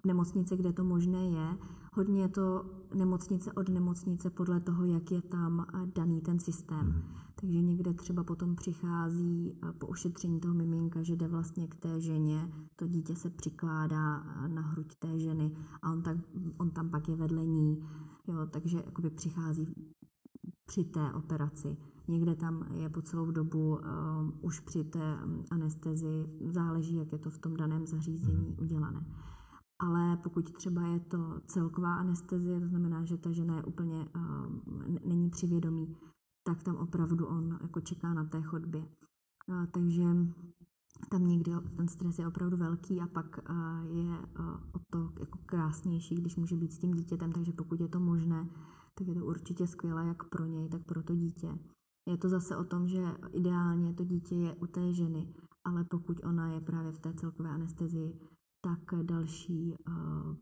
nemocnice, 0.06 0.58
kde 0.58 0.74
to 0.74 0.84
možné 0.84 1.26
je. 1.26 1.58
Hodně 1.94 2.22
je 2.22 2.28
to 2.28 2.66
nemocnice 2.96 3.54
od 3.54 3.70
nemocnice 3.70 4.30
podle 4.30 4.60
toho, 4.60 4.86
jak 4.86 5.12
je 5.12 5.22
tam 5.22 5.66
daný 5.96 6.22
ten 6.22 6.40
systém. 6.40 6.88
Mm-hmm. 6.88 7.18
Takže 7.42 7.62
někde 7.62 7.94
třeba 7.94 8.24
potom 8.24 8.56
přichází 8.56 9.60
po 9.78 9.88
ošetření 9.88 10.40
toho 10.40 10.54
miminka, 10.54 11.04
že 11.04 11.16
jde 11.16 11.28
vlastně 11.28 11.68
k 11.68 11.76
té 11.76 12.02
ženě, 12.02 12.52
to 12.76 12.88
dítě 12.88 13.16
se 13.16 13.30
přikládá 13.30 14.24
na 14.48 14.62
hruď 14.62 14.96
té 14.96 15.20
ženy 15.20 15.52
a 15.82 15.92
on, 15.92 16.02
tak, 16.02 16.18
on 16.58 16.70
tam 16.70 16.90
pak 16.90 17.10
je 17.10 17.16
vedle 17.16 17.46
ní. 17.46 17.84
Jo, 18.28 18.36
takže 18.52 18.84
jakoby 18.86 19.10
přichází 19.10 19.68
při 20.66 20.84
té 20.84 21.14
operaci. 21.14 21.78
Někde 22.08 22.36
tam 22.36 22.66
je 22.74 22.90
po 22.90 23.02
celou 23.02 23.32
dobu 23.32 23.70
uh, 23.70 23.80
už 24.42 24.60
při 24.60 24.84
té 24.84 25.18
anestezi, 25.52 26.30
záleží, 26.50 26.96
jak 26.96 27.12
je 27.12 27.20
to 27.20 27.30
v 27.30 27.38
tom 27.38 27.58
daném 27.58 27.86
zařízení 27.86 28.50
mm. 28.50 28.56
udělané. 28.60 29.06
Ale 29.80 30.18
pokud 30.18 30.54
třeba 30.54 30.82
je 30.88 31.00
to 31.00 31.42
celková 31.48 31.96
anestezie, 31.96 32.60
to 32.60 32.68
znamená, 32.68 33.06
že 33.06 33.18
ta 33.18 33.32
žena 33.32 33.56
je 33.56 33.64
úplně, 33.64 34.08
uh, 34.16 35.00
není 35.06 35.30
při 35.30 35.48
vědomí, 35.48 35.96
tak 36.44 36.64
tam 36.64 36.76
opravdu 36.76 37.28
on 37.28 37.58
jako 37.62 37.82
čeká 37.82 38.14
na 38.14 38.24
té 38.24 38.42
chodbě. 38.42 38.82
Uh, 38.82 39.66
takže 39.72 40.04
tam 41.10 41.28
někdy 41.28 41.52
ten 41.78 41.88
stres 41.88 42.20
je 42.20 42.28
opravdu 42.28 42.58
velký 42.58 43.02
a 43.02 43.08
pak 43.08 43.40
uh, 43.50 43.96
je 43.98 44.10
uh, 44.10 44.46
o 44.74 44.80
to 44.90 45.14
jako 45.20 45.40
krásnější, 45.46 46.16
když 46.16 46.36
může 46.36 46.56
být 46.56 46.74
s 46.74 46.80
tím 46.80 46.92
dítětem, 46.92 47.32
takže 47.32 47.54
pokud 47.54 47.80
je 47.80 47.88
to 47.88 48.00
možné, 48.00 48.50
tak 48.94 49.08
je 49.08 49.16
to 49.16 49.26
určitě 49.26 49.68
skvělé 49.68 50.08
jak 50.08 50.24
pro 50.24 50.46
něj, 50.46 50.70
tak 50.70 50.86
pro 50.86 51.04
to 51.04 51.16
dítě. 51.16 51.60
Je 52.08 52.18
to 52.18 52.30
zase 52.30 52.58
o 52.58 52.64
tom, 52.64 52.88
že 52.88 53.04
ideálně 53.32 53.94
to 53.94 54.04
dítě 54.04 54.36
je 54.36 54.56
u 54.56 54.68
té 54.68 54.94
ženy, 54.94 55.34
ale 55.64 55.84
pokud 55.84 56.24
ona 56.24 56.48
je 56.48 56.62
právě 56.62 56.92
v 56.92 57.00
té 57.00 57.14
celkové 57.14 57.50
anestezii, 57.50 58.20
tak 58.62 59.04
další, 59.04 59.76
eh, 59.76 59.92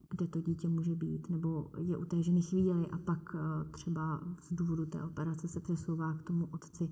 kde 0.10 0.28
to 0.28 0.42
dítě 0.42 0.70
může 0.70 0.96
být, 0.96 1.30
nebo 1.30 1.72
je 1.78 1.98
u 1.98 2.06
té 2.06 2.24
ženy 2.24 2.42
chvíli 2.42 2.88
a 2.88 2.98
pak 2.98 3.36
eh, 3.36 3.70
třeba 3.72 4.22
z 4.42 4.54
důvodu 4.54 4.86
té 4.86 5.04
operace 5.04 5.48
se 5.48 5.60
přesouvá 5.60 6.14
k 6.14 6.24
tomu 6.24 6.46
otci, 6.46 6.92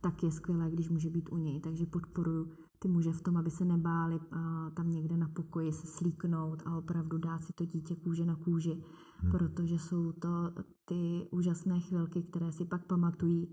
tak 0.00 0.22
je 0.22 0.30
skvělé, 0.30 0.70
když 0.70 0.88
může 0.88 1.10
být 1.10 1.28
u 1.32 1.36
něj. 1.36 1.60
Takže 1.60 1.86
podporuji 1.86 2.46
ty 2.78 2.88
muže 2.88 3.12
v 3.12 3.22
tom, 3.22 3.36
aby 3.36 3.50
se 3.50 3.64
nebáli 3.64 4.20
eh, 4.22 4.36
tam 4.74 4.90
někde 4.90 5.16
na 5.16 5.28
pokoji 5.28 5.72
se 5.72 5.86
slíknout 5.86 6.62
a 6.66 6.76
opravdu 6.76 7.18
dát 7.18 7.44
si 7.44 7.52
to 7.52 7.64
dítě 7.64 7.96
kůže 7.96 8.24
na 8.24 8.36
kůži, 8.36 8.82
hmm. 9.18 9.32
protože 9.32 9.78
jsou 9.78 10.12
to 10.12 10.52
ty 10.84 11.28
úžasné 11.30 11.80
chvilky, 11.80 12.22
které 12.22 12.52
si 12.52 12.64
pak 12.64 12.86
pamatují 12.86 13.48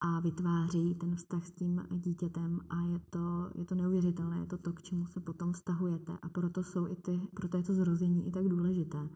a 0.00 0.20
vytváří 0.20 0.94
ten 0.94 1.16
vztah 1.16 1.46
s 1.46 1.50
tím 1.50 1.82
dítětem 1.90 2.60
a 2.70 2.82
je 2.82 2.98
to, 3.10 3.50
je 3.54 3.64
to 3.64 3.74
neuvěřitelné, 3.74 4.38
je 4.38 4.46
to 4.46 4.58
to, 4.58 4.72
k 4.72 4.82
čemu 4.82 5.06
se 5.06 5.20
potom 5.20 5.52
vztahujete 5.52 6.18
a 6.22 6.28
proto 6.28 6.62
jsou 6.62 6.88
i 6.88 6.96
ty, 6.96 7.20
proto 7.34 7.56
je 7.56 7.62
to 7.62 7.74
zrození 7.74 8.26
i 8.26 8.30
tak 8.30 8.48
důležité, 8.48 9.08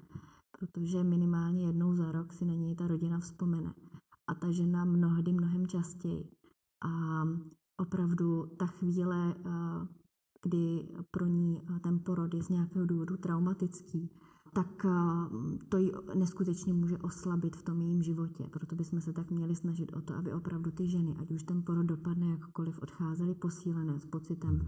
protože 0.58 1.04
minimálně 1.04 1.66
jednou 1.66 1.94
za 1.94 2.12
rok 2.12 2.32
si 2.32 2.44
na 2.44 2.54
něj 2.54 2.74
ta 2.74 2.86
rodina 2.86 3.18
vzpomene 3.18 3.74
a 4.26 4.34
ta 4.34 4.50
žena 4.50 4.84
mnohdy 4.84 5.32
mnohem 5.32 5.66
častěji. 5.66 6.28
A 6.84 7.22
opravdu 7.76 8.46
ta 8.58 8.66
chvíle, 8.66 9.34
eh, 9.46 9.86
kdy 10.42 10.88
pro 11.10 11.26
ní 11.26 11.62
ten 11.82 12.00
porod 12.04 12.34
je 12.34 12.42
z 12.42 12.48
nějakého 12.48 12.86
důvodu 12.86 13.16
traumatický, 13.16 14.10
tak 14.54 14.85
eh, 14.85 15.59
to 15.68 15.78
ji 15.78 15.92
neskutečně 16.14 16.73
může 16.73 16.99
oslabit 16.99 17.56
v 17.56 17.62
tom 17.62 17.80
jejím 17.80 18.02
životě. 18.02 18.44
Proto 18.50 18.76
bychom 18.76 19.00
se 19.00 19.12
tak 19.12 19.30
měli 19.30 19.54
snažit 19.54 19.92
o 19.92 20.00
to, 20.00 20.14
aby 20.14 20.32
opravdu 20.32 20.71
ty 20.71 20.87
ženy, 20.88 21.16
ať 21.21 21.30
už 21.30 21.42
ten 21.42 21.62
porod 21.62 21.87
dopadne 21.87 22.26
jakkoliv, 22.30 22.78
odcházely 22.82 23.35
posílené 23.35 24.00
s 24.00 24.06
pocitem, 24.06 24.61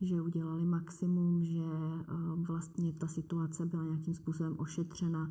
že 0.00 0.22
udělali 0.22 0.64
maximum, 0.64 1.44
že 1.44 1.64
eh, 1.64 2.04
vlastně 2.36 2.92
ta 2.92 3.06
situace 3.06 3.66
byla 3.66 3.84
nějakým 3.84 4.14
způsobem 4.14 4.54
ošetřena 4.58 5.30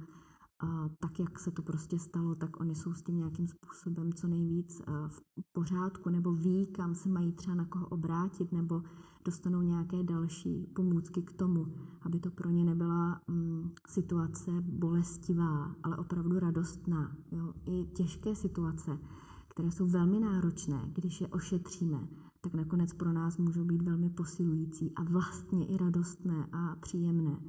a 0.60 0.90
tak, 1.00 1.20
jak 1.20 1.40
se 1.40 1.52
to 1.52 1.62
prostě 1.62 2.00
stalo, 2.00 2.36
tak 2.36 2.60
oni 2.60 2.75
jsou 2.75 2.94
s 2.94 3.02
tím 3.02 3.18
nějakým 3.18 3.48
způsobem 3.48 4.14
co 4.14 4.28
nejvíc 4.28 4.82
eh, 4.82 4.92
v 5.08 5.22
pořádku, 5.52 6.10
nebo 6.10 6.34
ví, 6.34 6.68
kam 6.68 6.96
se 6.96 7.10
mají 7.10 7.32
třeba 7.32 7.56
na 7.56 7.66
koho 7.66 7.88
obrátit, 7.88 8.52
nebo 8.52 8.82
dostanou 9.25 9.62
nějaké 9.62 10.03
další 10.03 10.67
pomůcky 10.75 11.22
k 11.22 11.34
tomu, 11.34 11.67
aby 12.01 12.20
to 12.20 12.32
pro 12.32 12.50
ně 12.50 12.65
nebyla 12.65 13.22
um, 13.27 13.72
situace 13.88 14.51
bolestivá, 14.62 15.75
ale 15.84 15.98
opravdu 15.98 16.39
radostná. 16.39 17.15
Jo? 17.32 17.53
I 17.65 17.86
těžké 17.86 18.36
situace, 18.36 19.00
které 19.48 19.72
jsou 19.72 19.88
velmi 19.88 20.20
náročné, 20.20 20.89
když 20.94 21.22
je 21.22 21.27
ošetříme, 21.27 22.08
tak 22.41 22.53
nakonec 22.53 22.94
pro 22.94 23.13
nás 23.13 23.38
můžou 23.38 23.65
být 23.65 23.82
velmi 23.82 24.10
posilující 24.10 24.91
a 24.96 25.03
vlastně 25.03 25.65
i 25.65 25.77
radostné 25.77 26.48
a 26.51 26.75
příjemné. 26.75 27.39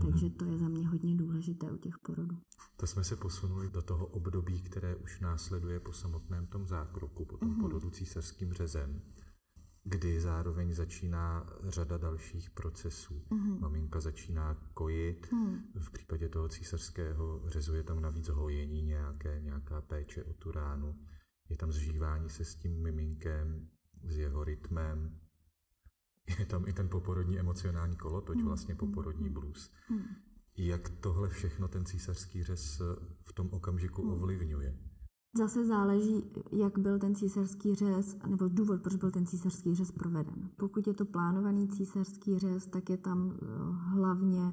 Takže 0.00 0.30
to 0.30 0.44
je 0.44 0.58
za 0.58 0.68
mě 0.68 0.88
hodně 0.88 1.14
důležité 1.14 1.70
u 1.70 1.76
těch 1.76 1.98
porodů. 1.98 2.36
To 2.76 2.86
jsme 2.86 3.04
se 3.04 3.16
posunuli 3.16 3.70
do 3.70 3.82
toho 3.82 4.06
období, 4.06 4.60
které 4.60 4.96
už 4.96 5.20
následuje 5.20 5.80
po 5.80 5.92
samotném 5.92 6.46
tom 6.46 6.66
zákroku, 6.66 7.24
po 7.24 7.36
tom 7.36 7.50
mm-hmm. 7.50 7.60
porodu 7.60 7.90
císařským 7.90 8.52
řezem, 8.52 9.00
kdy 9.88 10.20
zároveň 10.20 10.72
začíná 10.72 11.46
řada 11.62 11.98
dalších 11.98 12.50
procesů. 12.50 13.22
Mm-hmm. 13.30 13.60
Maminka 13.60 14.00
začíná 14.00 14.54
kojit, 14.74 15.32
mm. 15.32 15.58
v 15.78 15.90
případě 15.90 16.28
toho 16.28 16.48
císařského 16.48 17.42
řezu 17.46 17.74
je 17.74 17.82
tam 17.82 18.00
navíc 18.00 18.28
hojení 18.28 18.82
nějaké, 18.82 19.40
nějaká 19.40 19.80
péče 19.80 20.24
o 20.24 20.32
tu 20.32 20.52
ránu, 20.52 20.98
je 21.48 21.56
tam 21.56 21.72
zžívání 21.72 22.28
se 22.28 22.44
s 22.44 22.54
tím 22.54 22.82
miminkem, 22.82 23.68
s 24.04 24.18
jeho 24.18 24.44
rytmem, 24.44 25.20
je 26.38 26.46
tam 26.46 26.68
i 26.68 26.72
ten 26.72 26.88
poporodní 26.88 27.38
emocionální 27.38 27.96
kolotoč, 27.96 28.36
hmm. 28.36 28.46
vlastně 28.46 28.74
poporodní 28.74 29.28
blues. 29.28 29.70
Hmm. 29.88 30.04
Jak 30.56 30.88
tohle 30.88 31.28
všechno 31.28 31.68
ten 31.68 31.84
císařský 31.84 32.42
řez 32.42 32.82
v 33.22 33.32
tom 33.32 33.48
okamžiku 33.52 34.02
hmm. 34.02 34.12
ovlivňuje? 34.12 34.78
Zase 35.36 35.64
záleží, 35.66 36.24
jak 36.52 36.78
byl 36.78 36.98
ten 36.98 37.14
císařský 37.14 37.74
řez, 37.74 38.16
nebo 38.26 38.48
důvod, 38.48 38.82
proč 38.82 38.96
byl 38.96 39.10
ten 39.10 39.26
císařský 39.26 39.74
řez 39.74 39.92
proveden. 39.92 40.50
Pokud 40.56 40.86
je 40.86 40.94
to 40.94 41.04
plánovaný 41.04 41.68
císařský 41.68 42.38
řez, 42.38 42.66
tak 42.66 42.90
je 42.90 42.96
tam 42.96 43.32
eh, 43.32 43.46
hlavně 43.70 44.52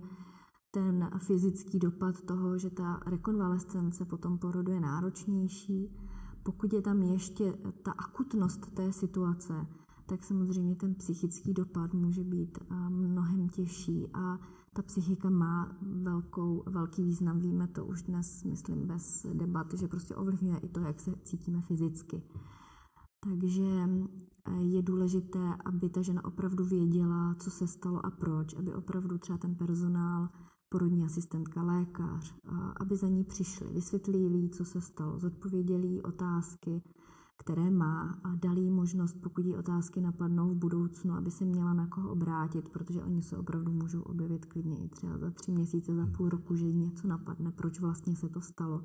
ten 0.71 1.09
fyzický 1.17 1.79
dopad 1.79 2.21
toho, 2.21 2.57
že 2.57 2.69
ta 2.69 2.99
rekonvalescence 3.05 4.05
potom 4.05 4.37
porodu 4.37 4.71
je 4.71 4.79
náročnější. 4.79 5.97
Pokud 6.43 6.73
je 6.73 6.81
tam 6.81 7.01
ještě 7.01 7.57
ta 7.83 7.91
akutnost 7.91 8.73
té 8.73 8.93
situace, 8.93 9.67
tak 10.05 10.23
samozřejmě 10.23 10.75
ten 10.75 10.95
psychický 10.95 11.53
dopad 11.53 11.93
může 11.93 12.23
být 12.23 12.57
eh, 12.61 12.89
mnohem 12.89 13.49
těžší 13.49 14.07
a 14.13 14.39
ta 14.73 14.81
psychika 14.81 15.29
má 15.29 15.77
velkou, 15.81 16.63
velký 16.65 17.03
význam. 17.03 17.39
Víme 17.39 17.67
to 17.67 17.85
už 17.85 18.03
dnes, 18.03 18.43
myslím, 18.43 18.87
bez 18.87 19.25
debat, 19.33 19.73
že 19.73 19.87
prostě 19.87 20.15
ovlivňuje 20.15 20.57
i 20.57 20.67
to, 20.67 20.79
jak 20.79 20.99
se 20.99 21.11
cítíme 21.23 21.61
fyzicky. 21.61 22.23
Takže 23.23 23.63
eh, 23.63 24.61
je 24.61 24.81
důležité, 24.81 25.55
aby 25.65 25.89
ta 25.89 26.01
žena 26.01 26.25
opravdu 26.25 26.65
věděla, 26.65 27.35
co 27.39 27.51
se 27.51 27.67
stalo 27.67 28.05
a 28.05 28.11
proč, 28.11 28.53
aby 28.53 28.73
opravdu 28.73 29.17
třeba 29.17 29.37
ten 29.37 29.55
personál, 29.55 30.29
porodní 30.69 31.05
asistentka, 31.05 31.63
lékař, 31.63 32.35
aby 32.79 32.95
za 32.95 33.07
ní 33.07 33.23
přišli, 33.23 33.67
vysvětlili 33.67 34.37
jí, 34.37 34.49
co 34.49 34.65
se 34.65 34.81
stalo, 34.81 35.19
zodpověděli 35.19 35.87
jí 35.87 36.01
otázky, 36.01 36.81
které 37.37 37.71
má 37.71 38.19
a 38.23 38.35
dali 38.35 38.61
jí 38.61 38.71
možnost, 38.71 39.13
pokud 39.23 39.45
jí 39.45 39.55
otázky 39.55 40.01
napadnou 40.01 40.49
v 40.49 40.55
budoucnu, 40.55 41.13
aby 41.13 41.31
se 41.31 41.45
měla 41.45 41.73
na 41.73 41.87
koho 41.87 42.11
obrátit, 42.11 42.69
protože 42.69 43.03
oni 43.03 43.21
se 43.21 43.37
opravdu 43.37 43.71
můžou 43.71 44.01
objevit 44.01 44.45
klidně 44.45 44.85
i 44.85 44.89
třeba 44.89 45.17
za 45.17 45.31
tři 45.31 45.51
měsíce, 45.51 45.95
za 45.95 46.07
půl 46.17 46.29
roku, 46.29 46.55
že 46.55 46.65
jí 46.65 46.77
něco 46.77 47.07
napadne, 47.07 47.51
proč 47.51 47.79
vlastně 47.79 48.15
se 48.15 48.29
to 48.29 48.41
stalo. 48.41 48.83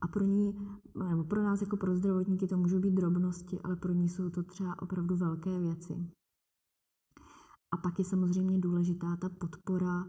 A 0.00 0.08
pro 0.08 0.24
ní, 0.24 0.58
nebo 1.08 1.24
pro 1.24 1.42
nás 1.42 1.60
jako 1.60 1.76
pro 1.76 1.96
zdravotníky 1.96 2.46
to 2.46 2.56
můžou 2.56 2.80
být 2.80 2.94
drobnosti, 2.94 3.60
ale 3.60 3.76
pro 3.76 3.92
ní 3.92 4.08
jsou 4.08 4.30
to 4.30 4.42
třeba 4.42 4.82
opravdu 4.82 5.16
velké 5.16 5.60
věci. 5.60 6.10
A 7.72 7.76
pak 7.76 7.98
je 7.98 8.04
samozřejmě 8.04 8.58
důležitá 8.58 9.16
ta 9.16 9.28
podpora 9.28 10.06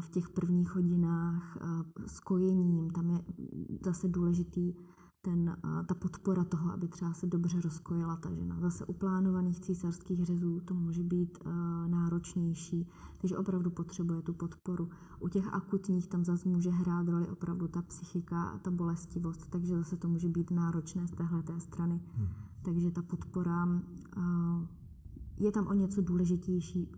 v 0.00 0.10
těch 0.10 0.28
prvních 0.28 0.74
hodinách 0.74 1.58
s 2.06 2.20
kojením. 2.20 2.90
Tam 2.90 3.10
je 3.10 3.24
zase 3.84 4.08
důležitý 4.08 4.74
ten, 5.26 5.56
ta 5.86 5.94
podpora 5.94 6.44
toho, 6.44 6.72
aby 6.72 6.88
třeba 6.88 7.12
se 7.12 7.26
dobře 7.26 7.60
rozkojila 7.60 8.16
ta 8.16 8.34
žena. 8.34 8.60
Zase 8.60 8.84
u 8.84 8.92
plánovaných 8.92 9.60
císařských 9.60 10.24
řezů 10.24 10.60
to 10.60 10.74
může 10.74 11.02
být 11.02 11.38
uh, 11.44 11.52
náročnější, 11.90 12.86
takže 13.18 13.38
opravdu 13.38 13.70
potřebuje 13.70 14.22
tu 14.22 14.32
podporu. 14.32 14.88
U 15.20 15.28
těch 15.28 15.54
akutních 15.54 16.06
tam 16.06 16.24
zase 16.24 16.48
může 16.48 16.70
hrát 16.70 17.08
roli 17.08 17.28
opravdu 17.28 17.68
ta 17.68 17.82
psychika 17.82 18.42
a 18.42 18.58
ta 18.58 18.70
bolestivost, 18.70 19.50
takže 19.50 19.76
zase 19.76 19.96
to 19.96 20.08
může 20.08 20.28
být 20.28 20.50
náročné 20.50 21.06
z 21.06 21.10
téhle 21.10 21.42
té 21.42 21.60
strany. 21.60 22.00
Hmm. 22.16 22.28
Takže 22.62 22.90
ta 22.90 23.02
podpora 23.02 23.64
uh, 23.64 23.72
je 25.36 25.52
tam 25.52 25.66
o 25.66 25.74
něco 25.74 26.02
důležitější 26.02 26.92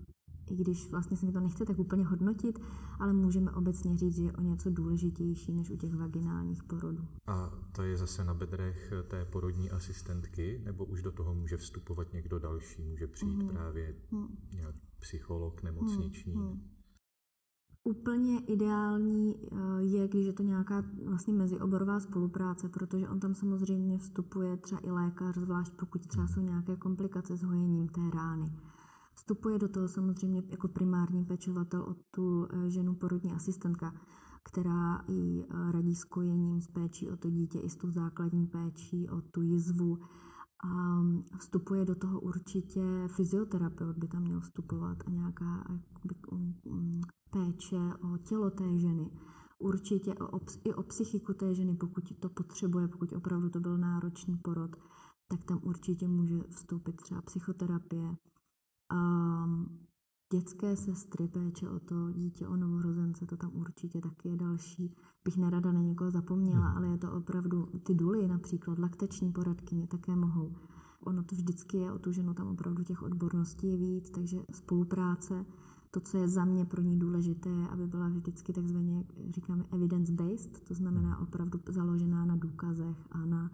i 0.50 0.56
když 0.56 0.90
vlastně 0.90 1.16
se 1.16 1.26
mi 1.26 1.32
to 1.32 1.40
nechce 1.40 1.64
tak 1.64 1.78
úplně 1.78 2.04
hodnotit, 2.04 2.58
ale 2.98 3.12
můžeme 3.12 3.52
obecně 3.52 3.96
říct, 3.96 4.16
že 4.16 4.22
je 4.22 4.32
o 4.32 4.40
něco 4.40 4.70
důležitější 4.70 5.52
než 5.52 5.70
u 5.70 5.76
těch 5.76 5.94
vaginálních 5.94 6.62
porodů. 6.62 7.04
A 7.26 7.50
to 7.72 7.82
je 7.82 7.96
zase 7.96 8.24
na 8.24 8.34
bedrech 8.34 8.92
té 9.08 9.24
porodní 9.24 9.70
asistentky, 9.70 10.62
nebo 10.64 10.84
už 10.84 11.02
do 11.02 11.12
toho 11.12 11.34
může 11.34 11.56
vstupovat 11.56 12.12
někdo 12.12 12.38
další? 12.38 12.82
Může 12.82 13.06
přijít 13.06 13.42
mm. 13.42 13.48
právě 13.48 13.94
mm. 14.10 14.26
nějak 14.54 14.74
psycholog 14.98 15.62
nemocniční? 15.62 16.34
Mm. 16.36 16.78
Úplně 17.84 18.40
ideální 18.40 19.36
eh, 19.36 19.56
je, 19.80 20.08
když 20.08 20.26
je 20.26 20.32
to 20.32 20.42
nějaká 20.42 20.84
vlastně 21.04 21.34
mezioborová 21.34 22.00
spolupráce, 22.00 22.68
protože 22.68 23.08
on 23.08 23.20
tam 23.20 23.34
samozřejmě 23.34 23.98
vstupuje 23.98 24.56
třeba 24.56 24.80
i 24.84 24.90
lékař, 24.90 25.36
zvlášť 25.36 25.72
pokud 25.72 26.06
třeba 26.06 26.26
jsou 26.26 26.40
nějaké 26.40 26.76
komplikace 26.76 27.36
s 27.36 27.42
hojením 27.42 27.88
té 27.88 28.00
rány. 28.14 28.52
Vstupuje 29.18 29.58
do 29.58 29.68
toho 29.68 29.88
samozřejmě 29.88 30.42
jako 30.48 30.68
primární 30.68 31.24
pečovatel 31.24 31.82
od 31.82 31.96
tu 32.10 32.46
eh, 32.50 32.70
ženu 32.70 32.94
porodní 32.94 33.32
asistentka, 33.32 33.94
která 34.42 35.04
i 35.08 35.44
eh, 35.44 35.72
radí 35.72 35.94
s 35.94 36.04
kojením, 36.04 36.60
s 36.60 36.66
péčí 36.66 37.10
o 37.10 37.16
to 37.16 37.30
dítě, 37.30 37.58
i 37.58 37.70
s 37.70 37.76
tou 37.76 37.90
základní 37.90 38.46
péčí 38.46 39.08
o 39.08 39.20
tu 39.20 39.42
jizvu. 39.42 39.98
A 40.64 41.02
vstupuje 41.38 41.84
do 41.84 41.94
toho 41.94 42.20
určitě 42.20 42.82
fyzioterapeut 43.16 43.96
by 43.96 44.08
tam 44.08 44.22
měl 44.22 44.40
vstupovat 44.40 44.98
a 45.06 45.10
nějaká 45.10 45.64
jakoby, 45.94 46.14
um, 46.32 46.54
um, 46.64 47.00
péče 47.30 47.92
o 48.12 48.18
tělo 48.18 48.50
té 48.50 48.78
ženy. 48.78 49.10
Určitě 49.58 50.14
o, 50.14 50.40
i 50.64 50.74
o 50.74 50.82
psychiku 50.82 51.34
té 51.34 51.54
ženy, 51.54 51.74
pokud 51.74 52.04
to 52.20 52.28
potřebuje, 52.28 52.88
pokud 52.88 53.12
opravdu 53.12 53.50
to 53.50 53.60
byl 53.60 53.78
náročný 53.78 54.36
porod, 54.36 54.76
tak 55.28 55.44
tam 55.44 55.60
určitě 55.62 56.08
může 56.08 56.42
vstoupit 56.48 56.96
třeba 56.96 57.22
psychoterapie. 57.22 58.16
Um, 58.92 59.78
dětské 60.32 60.76
sestry, 60.76 61.28
péče 61.28 61.70
o 61.70 61.78
to 61.78 62.12
dítě, 62.12 62.48
o 62.48 62.56
novorozence, 62.56 63.26
to 63.26 63.36
tam 63.36 63.50
určitě 63.54 64.00
taky 64.00 64.28
je 64.28 64.36
další. 64.36 64.94
Bych 65.24 65.36
nerada 65.36 65.72
na 65.72 65.80
někoho 65.80 66.10
zapomněla, 66.10 66.68
hmm. 66.68 66.76
ale 66.76 66.88
je 66.88 66.98
to 66.98 67.12
opravdu, 67.12 67.66
ty 67.82 67.94
duly 67.94 68.28
například, 68.28 68.78
laktační 68.78 69.32
poradkyně 69.32 69.86
také 69.86 70.16
mohou. 70.16 70.56
Ono 71.00 71.24
to 71.24 71.36
vždycky 71.36 71.76
je 71.76 71.92
o 71.92 71.98
tu 71.98 72.12
ženu, 72.12 72.34
tam 72.34 72.48
opravdu 72.48 72.84
těch 72.84 73.02
odborností 73.02 73.66
je 73.68 73.76
víc, 73.76 74.10
takže 74.10 74.38
spolupráce, 74.52 75.46
to, 75.90 76.00
co 76.00 76.18
je 76.18 76.28
za 76.28 76.44
mě 76.44 76.64
pro 76.64 76.82
ní 76.82 76.98
důležité, 76.98 77.68
aby 77.70 77.86
byla 77.86 78.08
vždycky 78.08 78.52
takzvaně, 78.52 79.04
říkáme, 79.30 79.64
evidence-based, 79.72 80.60
to 80.68 80.74
znamená 80.74 81.14
hmm. 81.14 81.22
opravdu 81.22 81.60
založená 81.68 82.24
na 82.24 82.36
důkazech 82.36 83.08
a 83.10 83.26
na 83.26 83.50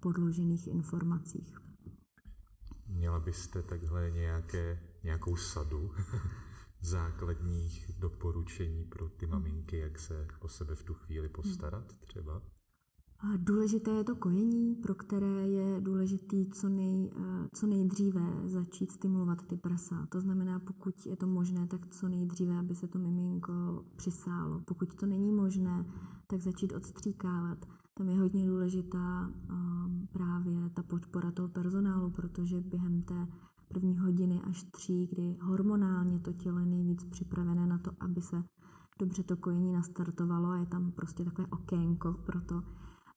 podložených 0.00 0.66
informacích. 0.66 1.73
Měla 2.94 3.20
byste 3.20 3.62
takhle 3.62 4.10
nějaké, 4.10 4.80
nějakou 5.04 5.36
sadu 5.36 5.90
základních 6.80 7.90
doporučení 7.98 8.84
pro 8.84 9.08
ty 9.08 9.26
maminky, 9.26 9.78
jak 9.78 9.98
se 9.98 10.26
o 10.40 10.48
sebe 10.48 10.74
v 10.74 10.82
tu 10.82 10.94
chvíli 10.94 11.28
postarat 11.28 11.92
třeba? 12.00 12.42
Důležité 13.36 13.90
je 13.90 14.04
to 14.04 14.16
kojení, 14.16 14.74
pro 14.74 14.94
které 14.94 15.48
je 15.48 15.80
důležitý 15.80 16.50
co, 16.50 16.68
nej, 16.68 17.10
eh, 17.16 17.48
co 17.52 17.66
nejdříve 17.66 18.20
začít 18.44 18.92
stimulovat 18.92 19.46
ty 19.46 19.56
prsa. 19.56 20.06
To 20.08 20.20
znamená, 20.20 20.58
pokud 20.58 21.06
je 21.06 21.16
to 21.16 21.26
možné, 21.26 21.66
tak 21.66 21.86
co 21.86 22.08
nejdříve, 22.08 22.58
aby 22.58 22.74
se 22.74 22.88
to 22.88 22.98
miminko 22.98 23.84
přisálo. 23.96 24.60
Pokud 24.60 24.94
to 24.94 25.06
není 25.06 25.32
možné, 25.32 25.84
tak 26.26 26.40
začít 26.40 26.72
odstříkávat. 26.72 27.66
Tam 27.98 28.08
je 28.08 28.20
hodně 28.20 28.46
důležitá 28.46 29.30
um, 29.50 30.08
právě 30.12 30.70
ta 30.70 30.82
podpora 30.82 31.30
toho 31.30 31.48
personálu, 31.48 32.10
protože 32.10 32.60
během 32.60 33.02
té 33.02 33.28
první 33.68 33.98
hodiny 33.98 34.42
až 34.42 34.62
tří, 34.62 35.06
kdy 35.06 35.36
hormonálně 35.40 36.20
to 36.20 36.32
tělo 36.32 36.58
je 36.58 36.66
nejvíc 36.66 37.04
připravené 37.04 37.66
na 37.66 37.78
to, 37.78 37.90
aby 38.00 38.20
se 38.20 38.44
dobře 38.98 39.22
to 39.22 39.36
kojení 39.36 39.72
nastartovalo 39.72 40.48
a 40.48 40.56
je 40.56 40.66
tam 40.66 40.92
prostě 40.92 41.24
takové 41.24 41.48
okénko 41.48 42.12
pro 42.12 42.40
to, 42.40 42.62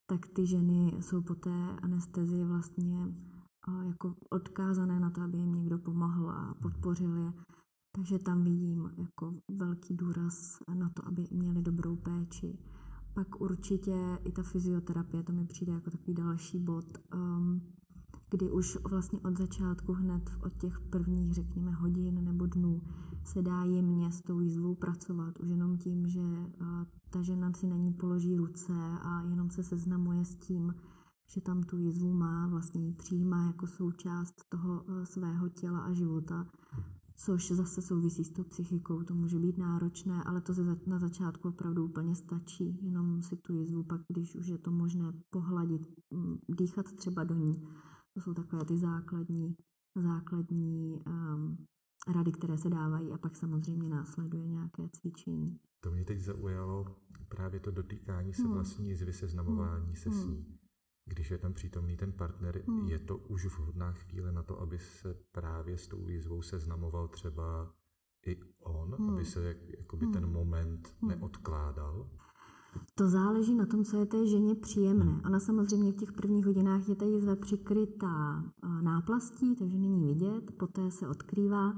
tak 0.05 0.27
ty 0.27 0.45
ženy 0.45 0.97
jsou 0.99 1.21
po 1.21 1.35
té 1.35 1.79
anestezii 1.81 2.45
vlastně 2.45 3.15
jako 3.87 4.15
odkázané 4.29 4.99
na 4.99 5.09
to, 5.09 5.21
aby 5.21 5.37
jim 5.37 5.53
někdo 5.53 5.77
pomohl 5.77 6.31
a 6.31 6.53
podpořil 6.61 7.15
je. 7.15 7.33
Takže 7.91 8.19
tam 8.19 8.43
vidím 8.43 8.91
jako 8.97 9.33
velký 9.51 9.95
důraz 9.95 10.59
na 10.73 10.89
to, 10.89 11.07
aby 11.07 11.27
měli 11.31 11.61
dobrou 11.61 11.95
péči. 11.95 12.59
Pak 13.17 13.41
určitě 13.41 14.19
i 14.23 14.31
ta 14.31 14.43
fyzioterapie, 14.43 15.23
to 15.23 15.33
mi 15.33 15.45
přijde 15.45 15.73
jako 15.73 15.91
takový 15.91 16.13
další 16.13 16.59
bod, 16.59 16.85
um, 17.13 17.61
kdy 18.29 18.51
už 18.51 18.77
vlastně 18.89 19.19
od 19.19 19.37
začátku 19.37 19.93
hned 19.93 20.31
od 20.43 20.57
těch 20.57 20.79
prvních, 20.79 21.33
řekněme, 21.33 21.71
hodin 21.71 22.23
nebo 22.23 22.45
dnů 22.45 22.81
se 23.23 23.41
dá 23.41 23.63
jemně 23.63 24.11
s 24.11 24.21
tou 24.21 24.39
jízvou 24.39 24.75
pracovat. 24.75 25.39
Už 25.39 25.49
jenom 25.49 25.77
tím, 25.77 26.07
že 26.07 26.21
ta 27.09 27.21
žena 27.21 27.53
si 27.53 27.67
na 27.67 27.77
ní 27.77 27.93
položí 27.93 28.35
ruce 28.35 28.73
a 29.01 29.23
jenom 29.29 29.49
se 29.49 29.63
seznamuje 29.63 30.25
s 30.25 30.35
tím, 30.35 30.75
že 31.27 31.41
tam 31.41 31.63
tu 31.63 31.77
jizvu 31.77 32.13
má, 32.13 32.47
vlastně 32.47 32.85
ji 32.85 32.93
přijímá 32.93 33.45
jako 33.45 33.67
součást 33.67 34.35
toho 34.49 34.83
e, 34.87 35.05
svého 35.05 35.49
těla 35.49 35.79
a 35.79 35.93
života, 35.93 36.47
což 37.19 37.51
zase 37.51 37.81
souvisí 37.81 38.23
s 38.23 38.31
tou 38.31 38.43
psychikou. 38.43 39.03
To 39.03 39.15
může 39.15 39.39
být 39.39 39.57
náročné, 39.57 40.23
ale 40.23 40.41
to 40.41 40.53
na 40.87 40.99
začátku 40.99 41.49
opravdu 41.49 41.85
úplně 41.85 42.15
stačí. 42.15 42.79
Jenom 42.81 43.21
si 43.21 43.35
tu 43.35 43.53
jizvu 43.53 43.83
pak, 43.83 44.01
když 44.07 44.35
už 44.35 44.47
je 44.47 44.57
to 44.57 44.71
možné 44.71 45.13
pohladit, 45.29 45.81
dýchat 46.49 46.85
třeba 46.85 47.23
do 47.23 47.35
ní. 47.35 47.67
To 48.13 48.21
jsou 48.21 48.33
takové 48.33 48.65
ty 48.65 48.77
základní, 48.77 49.55
základní 49.95 51.01
um, 51.07 51.65
rady, 52.07 52.31
které 52.31 52.57
se 52.57 52.69
dávají 52.69 53.11
a 53.11 53.17
pak 53.17 53.35
samozřejmě 53.35 53.89
následuje 53.89 54.47
nějaké 54.47 54.89
cvičení. 54.91 55.59
To 55.79 55.91
mě 55.91 56.05
teď 56.05 56.19
zaujalo 56.19 56.85
právě 57.27 57.59
to 57.59 57.71
dotýkání 57.71 58.33
se 58.33 58.43
hmm. 58.43 58.53
vlastní 58.53 58.89
jizvy, 58.89 59.13
seznamování 59.13 59.85
hmm. 59.85 59.95
se 59.95 60.09
s 60.11 60.23
hmm. 60.23 60.33
ní. 60.33 60.56
Když 61.07 61.31
je 61.31 61.37
tam 61.37 61.53
přítomný 61.53 61.97
ten 61.97 62.11
partner, 62.11 62.63
hmm. 62.67 62.87
je 62.87 62.99
to 62.99 63.17
už 63.17 63.45
vhodná 63.45 63.91
chvíle 63.91 64.31
na 64.31 64.43
to, 64.43 64.61
aby 64.61 64.79
se 64.79 65.15
právě 65.31 65.77
s 65.77 65.87
tou 65.87 66.07
jizvou 66.07 66.41
seznamoval 66.41 67.07
třeba 67.07 67.73
i 68.25 68.39
on, 68.59 68.95
hmm. 68.99 69.09
aby 69.09 69.25
se 69.25 69.43
jak, 69.43 69.57
jakoby 69.77 70.05
hmm. 70.05 70.13
ten 70.13 70.31
moment 70.31 70.95
hmm. 71.01 71.09
neodkládal? 71.09 72.09
To 72.95 73.07
záleží 73.07 73.55
na 73.55 73.65
tom, 73.65 73.83
co 73.85 73.99
je 73.99 74.05
té 74.05 74.27
ženě 74.27 74.55
příjemné. 74.55 75.05
Hmm. 75.05 75.21
Ona 75.25 75.39
samozřejmě 75.39 75.91
v 75.91 75.95
těch 75.95 76.11
prvních 76.11 76.45
hodinách 76.45 76.89
je 76.89 76.95
ta 76.95 77.05
jizva 77.05 77.35
přikrytá 77.35 78.43
eh, 78.63 78.81
náplastí, 78.81 79.55
takže 79.55 79.77
není 79.77 80.05
vidět, 80.05 80.51
poté 80.57 80.91
se 80.91 81.07
odkrývá 81.07 81.73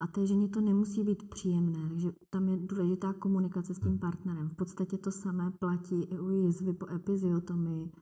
a 0.00 0.06
té 0.06 0.26
ženě 0.26 0.48
to 0.48 0.60
nemusí 0.60 1.04
být 1.04 1.30
příjemné, 1.30 1.88
takže 1.88 2.12
tam 2.30 2.48
je 2.48 2.56
důležitá 2.56 3.12
komunikace 3.12 3.74
s 3.74 3.78
tím 3.78 3.88
hmm. 3.88 3.98
partnerem. 3.98 4.48
V 4.48 4.56
podstatě 4.56 4.98
to 4.98 5.10
samé 5.10 5.50
platí 5.50 6.02
i 6.02 6.18
u 6.18 6.30
jizvy 6.30 6.72
po 6.72 6.90
epiziotomii, 6.90 7.92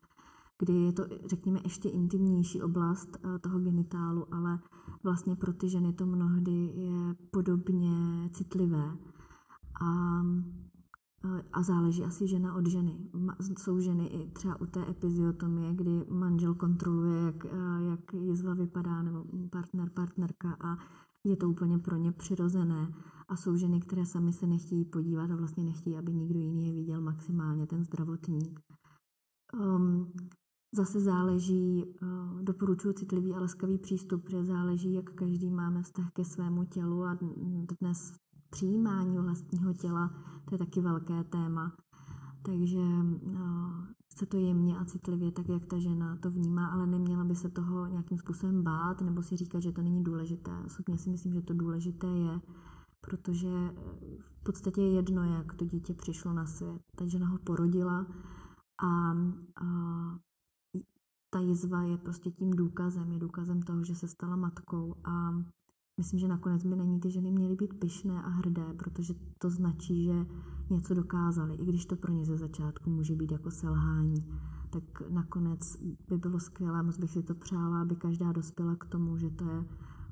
kdy 0.59 0.73
je 0.73 0.93
to, 0.93 1.05
řekněme, 1.27 1.61
ještě 1.65 1.89
intimnější 1.89 2.63
oblast 2.63 3.17
eh, 3.17 3.39
toho 3.39 3.59
genitálu, 3.59 4.35
ale 4.35 4.59
vlastně 5.03 5.37
pro 5.37 5.53
ty 5.53 5.69
ženy 5.69 5.93
to 5.93 6.07
mnohdy 6.07 6.73
je 6.75 7.15
podobně 7.31 7.91
citlivé. 8.33 8.97
A 9.83 10.23
a 11.53 11.63
záleží 11.63 12.05
asi 12.05 12.29
žena 12.29 12.55
od 12.55 12.67
ženy. 12.67 12.99
Jsou 13.59 13.81
ženy 13.81 14.07
i 14.07 14.31
třeba 14.31 14.61
u 14.61 14.67
té 14.67 14.91
epiziotomie, 14.91 15.75
kdy 15.75 16.05
manžel 16.09 16.55
kontroluje, 16.55 17.23
jak, 17.23 17.45
jak 17.89 18.15
jizva 18.15 18.55
vypadá, 18.55 19.03
nebo 19.03 19.25
partner, 19.51 19.91
partnerka 19.91 20.57
a 20.61 20.77
je 21.25 21.37
to 21.37 21.49
úplně 21.49 21.79
pro 21.79 21.97
ně 21.97 22.13
přirozené. 22.13 22.95
A 23.29 23.37
jsou 23.37 23.57
ženy, 23.57 23.81
které 23.81 24.07
sami 24.07 24.33
se 24.33 24.47
nechtějí 24.47 24.85
podívat 24.85 25.31
a 25.31 25.37
vlastně 25.37 25.65
nechtějí, 25.65 25.97
aby 25.97 26.15
někdo 26.15 26.39
jiný 26.39 26.67
je 26.67 26.73
viděl 26.73 27.01
maximálně, 27.01 27.67
ten 27.67 27.85
zdravotník. 27.85 28.61
Um, 29.55 30.13
zase 30.77 31.01
záleží, 31.01 31.85
uh, 31.85 32.43
doporučuji 32.43 32.93
citlivý 32.93 33.35
a 33.35 33.41
laskavý 33.41 33.79
přístup, 33.79 34.25
protože 34.25 34.45
záleží, 34.45 34.93
jak 34.93 35.11
každý 35.11 35.51
máme 35.51 35.83
vztah 35.83 36.13
ke 36.13 36.25
svému 36.25 36.65
tělu 36.65 37.05
a 37.05 37.19
dnes 37.81 38.13
přijímání 38.51 39.19
vlastního 39.19 39.73
těla, 39.73 40.15
to 40.45 40.55
je 40.55 40.59
taky 40.59 40.81
velké 40.81 41.25
téma. 41.25 41.77
Takže 42.43 42.81
se 44.17 44.25
eh, 44.25 44.27
to 44.27 44.37
jemně 44.37 44.79
a 44.79 44.85
citlivě, 44.85 45.33
tak 45.33 45.49
jak 45.49 45.67
ta 45.67 45.79
žena 45.79 46.17
to 46.17 46.31
vnímá, 46.31 46.67
ale 46.67 46.87
neměla 46.87 47.25
by 47.25 47.35
se 47.35 47.49
toho 47.49 47.87
nějakým 47.87 48.19
způsobem 48.19 48.63
bát 48.63 49.01
nebo 49.01 49.23
si 49.23 49.37
říkat, 49.37 49.61
že 49.61 49.73
to 49.73 49.83
není 49.83 50.05
důležité. 50.05 50.51
Osobně 50.67 50.99
si 50.99 51.11
myslím, 51.11 51.33
že 51.33 51.43
to 51.43 51.55
důležité 51.55 52.07
je, 52.07 52.41
protože 53.01 53.49
eh, 53.49 53.73
v 54.41 54.43
podstatě 54.43 54.81
je 54.81 54.93
jedno, 54.93 55.25
jak 55.25 55.55
to 55.55 55.65
dítě 55.65 55.95
přišlo 55.95 56.33
na 56.33 56.47
svět. 56.47 56.81
Ta 56.97 57.07
žena 57.07 57.27
ho 57.27 57.39
porodila 57.39 58.07
a, 58.83 59.11
a 59.63 59.67
ta 61.31 61.41
jizva 61.41 61.83
je 61.83 61.99
prostě 61.99 62.31
tím 62.31 62.51
důkazem, 62.51 63.13
je 63.13 63.19
důkazem 63.19 63.63
toho, 63.63 63.85
že 63.85 63.95
se 63.95 64.09
stala 64.09 64.37
matkou 64.37 64.95
a 65.05 65.31
Myslím, 65.99 66.21
že 66.21 66.29
nakonec 66.29 66.65
by 66.65 66.77
na 66.77 66.85
ní 66.85 67.01
ty 67.01 67.11
ženy 67.11 67.31
měly 67.31 67.57
být 67.57 67.75
pyšné 67.75 68.23
a 68.23 68.29
hrdé, 68.29 68.75
protože 68.79 69.15
to 69.39 69.51
značí, 69.51 70.05
že 70.05 70.27
něco 70.71 70.95
dokázali, 70.95 71.55
i 71.55 71.65
když 71.65 71.87
to 71.87 71.97
pro 71.97 72.13
ně 72.13 72.25
ze 72.25 72.37
začátku 72.37 72.91
může 72.91 73.15
být 73.15 73.33
jako 73.33 73.51
selhání. 73.51 74.27
Tak 74.71 75.11
nakonec 75.11 75.61
by 76.09 76.19
bylo 76.19 76.41
skvělé, 76.41 76.83
moc 76.83 76.99
bych 76.99 77.11
si 77.11 77.23
to 77.23 77.35
přála, 77.35 77.81
aby 77.81 77.97
každá 77.97 78.33
dospěla 78.33 78.77
k 78.77 78.85
tomu, 78.85 79.17
že 79.17 79.31
to 79.31 79.45
je 79.45 79.65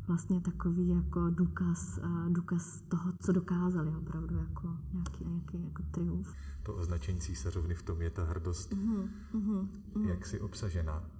vlastně 0.06 0.40
takový 0.40 0.88
jako 0.88 1.30
důkaz, 1.30 1.98
a 1.98 2.28
důkaz 2.28 2.80
toho, 2.80 3.12
co 3.20 3.32
dokázali 3.32 3.96
opravdu 3.96 4.36
jako 4.36 4.76
nějaký, 4.92 5.24
nějaký 5.24 5.64
jako 5.64 5.82
triumf. 5.90 6.34
To 6.62 6.74
označení 6.74 7.20
císařovny 7.20 7.74
v 7.74 7.82
tom 7.82 8.02
je 8.02 8.10
ta 8.10 8.24
hrdost, 8.24 8.72
Mm, 8.72 9.08
mm, 9.32 9.68
mm. 9.94 10.04
jak 10.08 10.26
si 10.26 10.40
obsažena. 10.40 11.10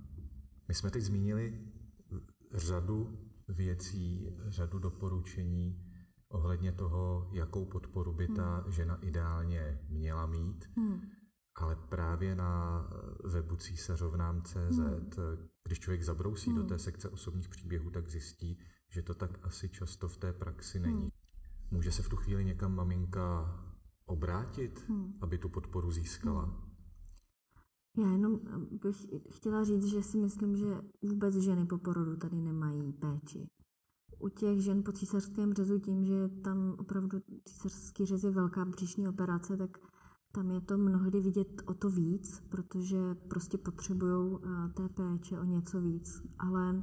My 0.68 0.74
jsme 0.74 0.90
teď 0.90 1.02
zmínili 1.02 1.60
řadu 2.54 3.18
věcí, 3.48 4.28
řadu 4.46 4.78
doporučení 4.78 5.84
ohledně 6.28 6.72
toho, 6.72 7.30
jakou 7.32 7.64
podporu 7.64 8.12
by 8.12 8.28
ta 8.28 8.64
žena 8.68 8.96
ideálně 8.96 9.80
měla 9.88 10.26
mít, 10.26 10.64
Mm. 10.76 11.00
ale 11.56 11.76
právě 11.76 12.34
na 12.34 12.84
webu 13.24 13.56
císařovnám.cz, 13.56 14.78
když 15.64 15.80
člověk 15.80 16.02
zabrousí 16.02 16.54
do 16.54 16.62
té 16.64 16.78
sekce 16.78 17.08
osobních 17.08 17.48
příběhů, 17.48 17.90
tak 17.90 18.08
zjistí, 18.08 18.58
že 18.90 19.02
to 19.02 19.14
tak 19.14 19.46
asi 19.46 19.68
často 19.68 20.08
v 20.08 20.16
té 20.16 20.32
praxi 20.32 20.80
není. 20.80 21.08
Může 21.70 21.92
se 21.92 22.02
v 22.02 22.08
tu 22.08 22.16
chvíli 22.16 22.44
někam 22.44 22.74
maminka 22.74 23.58
obrátit, 24.06 24.84
aby 25.20 25.38
tu 25.38 25.48
podporu 25.48 25.90
získala? 25.90 26.64
Já 27.98 28.10
jenom 28.10 28.40
eh, 28.46 28.76
bych 28.82 29.06
chtěla 29.30 29.64
říct, 29.64 29.84
že 29.84 30.02
si 30.02 30.18
myslím, 30.18 30.56
že 30.56 30.80
vůbec 31.02 31.34
ženy 31.34 31.66
po 31.66 31.78
porodu 31.78 32.16
tady 32.16 32.40
nemají 32.40 32.92
péči. 32.92 33.46
U 34.18 34.28
těch 34.28 34.60
žen 34.60 34.82
po 34.82 34.92
císařském 34.92 35.54
řezu 35.54 35.78
tím, 35.78 36.04
že 36.04 36.28
tam 36.28 36.74
opravdu 36.78 37.18
císařský 37.44 38.06
řez 38.06 38.24
je 38.24 38.30
velká 38.30 38.64
břišní 38.64 39.08
operace, 39.08 39.56
tak 39.56 39.78
tam 40.32 40.50
je 40.50 40.60
to 40.60 40.78
mnohdy 40.78 41.20
vidět 41.20 41.62
o 41.66 41.74
to 41.74 41.90
víc, 41.90 42.40
protože 42.40 43.14
prostě 43.14 43.58
potřebují 43.58 44.38
té 44.74 44.88
péče 44.88 45.40
o 45.40 45.44
něco 45.44 45.80
víc. 45.80 46.22
Ale 46.38 46.82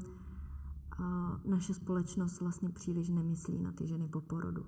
naše 1.46 1.74
společnost 1.74 2.42
vlastně 2.42 2.70
příliš 2.70 3.10
nemyslí 3.10 3.60
na 3.60 3.72
ty 3.72 3.88
ženy 3.88 4.08
po 4.08 4.22
porodu. 4.22 4.66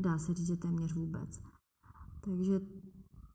Dá 0.00 0.18
se 0.18 0.34
říct, 0.34 0.46
že 0.46 0.56
téměř 0.56 0.94
vůbec. 0.94 1.42
Takže 2.20 2.60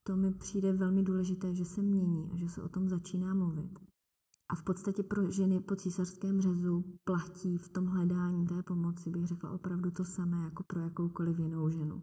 to 0.04 0.16
mi 0.16 0.32
přijde 0.32 0.74
velmi 0.74 1.04
důležité, 1.04 1.56
že 1.56 1.66
se 1.66 1.82
mění 1.82 2.32
a 2.32 2.36
že 2.36 2.50
se 2.50 2.63
o 2.63 2.70
tom 2.70 2.90
začíná 2.90 3.34
mluvit. 3.34 3.80
A 4.50 4.56
v 4.56 4.63
podstatě 4.63 5.04
pro 5.04 5.32
ženy 5.32 5.60
po 5.60 5.76
císařském 5.76 6.42
řezu 6.42 6.84
platí 7.04 7.58
v 7.58 7.70
tom 7.70 7.86
hledání 7.86 8.46
té 8.46 8.63
pomoci, 8.63 9.10
bych 9.10 9.28
řekla 9.28 9.52
opravdu 9.52 9.92
to 9.92 10.06
samé 10.06 10.44
jako 10.44 10.63
pro 10.63 10.80
jakoukoliv 10.80 11.40
jinou 11.40 11.70
ženu. 11.70 12.02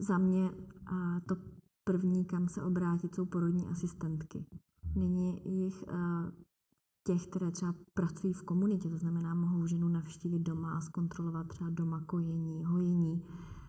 Za 0.00 0.18
mě 0.18 0.50
a 0.86 1.20
to 1.20 1.36
první, 1.84 2.24
kam 2.24 2.48
se 2.48 2.62
obrátit, 2.62 3.14
jsou 3.14 3.26
porodní 3.26 3.66
asistentky. 3.66 4.46
Nyní 4.94 5.42
jich 5.44 5.84
těch, 7.06 7.26
které 7.26 7.50
třeba 7.50 7.74
pracují 7.94 8.32
v 8.32 8.42
komunitě, 8.42 8.90
to 8.90 8.98
znamená, 8.98 9.34
mohou 9.34 9.66
ženu 9.66 9.88
navštívit 9.88 10.38
doma 10.38 10.72
a 10.72 10.80
zkontrolovat 10.80 11.48
třeba 11.48 11.70
doma 11.70 12.00
kojení, 12.00 12.64
hojení 12.64 13.22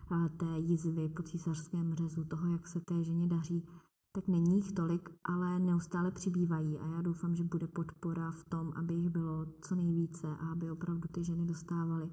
a, 0.08 0.28
té 0.28 0.58
jizvy 0.58 1.08
po 1.08 1.22
císařském 1.22 1.94
řezu, 1.94 2.24
toho, 2.24 2.48
jak 2.48 2.68
se 2.68 2.80
té 2.80 3.04
ženě 3.04 3.26
daří, 3.26 3.66
tak 4.12 4.28
není 4.28 4.56
jich 4.56 4.72
tolik, 4.72 5.10
ale 5.24 5.58
neustále 5.58 6.10
přibývají 6.10 6.78
a 6.78 6.86
já 6.86 7.02
doufám, 7.02 7.36
že 7.36 7.44
bude 7.44 7.66
podpora 7.66 8.30
v 8.30 8.44
tom, 8.44 8.72
aby 8.76 8.94
jich 8.94 9.10
bylo 9.10 9.46
co 9.60 9.74
nejvíce 9.74 10.28
a 10.28 10.52
aby 10.52 10.70
opravdu 10.70 11.08
ty 11.12 11.24
ženy 11.24 11.46
dostávaly 11.46 12.10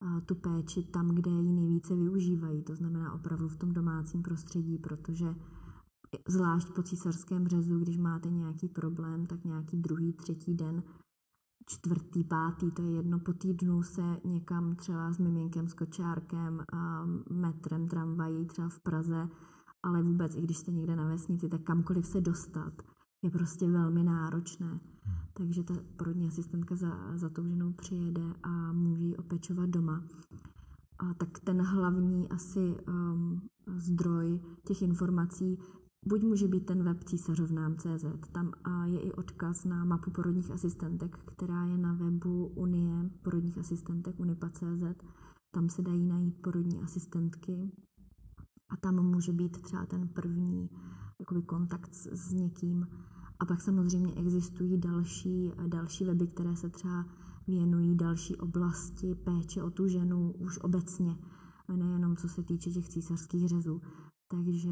a, 0.00 0.20
tu 0.20 0.34
péči 0.34 0.82
tam, 0.82 1.08
kde 1.08 1.30
ji 1.30 1.52
nejvíce 1.52 1.96
využívají, 1.96 2.62
to 2.62 2.74
znamená 2.76 3.12
opravdu 3.12 3.48
v 3.48 3.56
tom 3.56 3.72
domácím 3.72 4.22
prostředí, 4.22 4.78
protože 4.78 5.34
zvlášť 6.28 6.68
po 6.74 6.82
císařském 6.82 7.48
řezu, 7.48 7.78
když 7.78 7.96
máte 7.96 8.30
nějaký 8.30 8.68
problém, 8.68 9.26
tak 9.26 9.44
nějaký 9.44 9.76
druhý, 9.76 10.12
třetí 10.12 10.54
den, 10.54 10.82
čtvrtý, 11.66 12.24
pátý, 12.24 12.70
to 12.70 12.82
je 12.82 12.90
jedno 12.90 13.18
po 13.18 13.32
týdnu 13.32 13.82
se 13.82 14.20
někam 14.24 14.76
třeba 14.76 15.12
s 15.12 15.18
miminkem, 15.18 15.68
s 15.68 15.74
kočárkem, 15.74 16.60
a 16.72 17.04
metrem, 17.30 17.88
tramvají 17.88 18.46
třeba 18.46 18.68
v 18.68 18.80
Praze, 18.80 19.28
ale 19.82 20.02
vůbec, 20.02 20.34
i 20.34 20.40
když 20.40 20.58
jste 20.58 20.72
někde 20.72 20.96
na 20.96 21.08
vesnici, 21.08 21.48
tak 21.48 21.62
kamkoliv 21.62 22.06
se 22.06 22.20
dostat 22.20 22.82
je 23.22 23.30
prostě 23.30 23.70
velmi 23.70 24.02
náročné. 24.02 24.80
Takže 25.34 25.62
ta 25.62 25.74
porodní 25.96 26.28
asistentka 26.28 26.76
za, 26.76 26.90
za 27.14 27.28
tou 27.28 27.48
ženou 27.48 27.72
přijede 27.72 28.34
a 28.42 28.72
může 28.72 29.04
ji 29.04 29.16
opečovat 29.16 29.70
doma. 29.70 30.04
A 30.98 31.14
tak 31.14 31.40
ten 31.40 31.62
hlavní 31.62 32.28
asi 32.28 32.76
um, 32.88 33.40
zdroj 33.76 34.40
těch 34.66 34.82
informací 34.82 35.58
buď 36.06 36.22
může 36.22 36.48
být 36.48 36.66
ten 36.66 36.82
web 36.82 37.04
císařovnám.cz, 37.04 38.04
tam 38.32 38.52
je 38.84 39.00
i 39.00 39.12
odkaz 39.12 39.64
na 39.64 39.84
mapu 39.84 40.10
porodních 40.10 40.50
asistentek, 40.50 41.18
která 41.24 41.64
je 41.64 41.78
na 41.78 41.92
webu 41.92 42.46
Unie 42.46 43.10
porodních 43.22 43.58
asistentek 43.58 44.20
unipa.cz. 44.20 45.04
Tam 45.50 45.68
se 45.68 45.82
dají 45.82 46.04
najít 46.04 46.42
porodní 46.42 46.82
asistentky 46.82 47.72
a 48.68 48.76
tam 48.76 49.02
může 49.02 49.32
být 49.32 49.62
třeba 49.62 49.86
ten 49.86 50.08
první 50.08 50.70
jakoby 51.20 51.42
kontakt 51.42 51.94
s, 51.94 52.06
s 52.06 52.32
někým. 52.32 52.86
A 53.38 53.44
pak 53.44 53.60
samozřejmě 53.60 54.14
existují 54.14 54.78
další, 54.78 55.52
další 55.66 56.04
weby, 56.04 56.26
které 56.26 56.56
se 56.56 56.68
třeba 56.68 57.06
věnují 57.46 57.96
další 57.96 58.36
oblasti 58.36 59.14
péče 59.14 59.62
o 59.62 59.70
tu 59.70 59.88
ženu 59.88 60.32
už 60.32 60.58
obecně, 60.58 61.16
nejenom 61.76 62.16
co 62.16 62.28
se 62.28 62.42
týče 62.42 62.70
těch 62.70 62.88
císařských 62.88 63.48
řezů. 63.48 63.80
Takže 64.28 64.70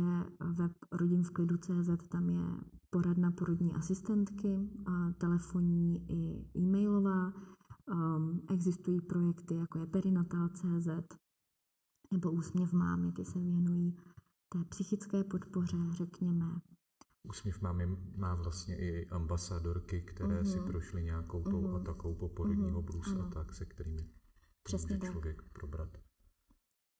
web 0.54 0.72
Rodin 0.92 1.22
v 1.22 1.30
klidu 1.30 1.56
CZ, 1.56 2.08
tam 2.08 2.30
je 2.30 2.44
poradna 2.90 3.30
porodní 3.30 3.72
asistentky, 3.72 4.58
a 4.86 5.12
telefonní 5.12 6.10
i 6.10 6.48
e-mailová. 6.58 7.32
Um, 7.92 8.40
existují 8.50 9.00
projekty, 9.00 9.54
jako 9.54 9.78
je 9.78 9.86
perinatal.cz 9.86 10.88
nebo 12.12 12.32
Úsměv 12.32 12.72
mámy, 12.72 13.12
ty 13.12 13.24
se 13.24 13.38
věnují 13.40 13.96
té 14.48 14.64
psychické 14.64 15.24
podpoře, 15.24 15.76
řekněme. 15.90 16.46
Úsměv 17.28 17.60
mámy 17.62 17.86
má 18.16 18.34
vlastně 18.34 18.76
i 18.78 19.08
ambasadorky, 19.08 20.02
které 20.02 20.34
Mhm. 20.36 20.44
si 20.46 20.60
prošly 20.60 21.02
nějakou 21.04 21.42
tou 21.42 21.66
Mhm. 21.66 21.76
atakou 21.76 22.14
po 22.14 22.28
porodního 22.28 22.78
Mhm. 22.82 22.86
brusu 22.86 23.18
a 23.18 23.22
Ano. 23.22 23.30
tak, 23.30 23.54
se 23.54 23.64
kterými 23.66 24.10
Přesně 24.62 24.94
může 24.94 24.98
tak. 25.00 25.10
člověk 25.12 25.42
probrat. 25.52 25.98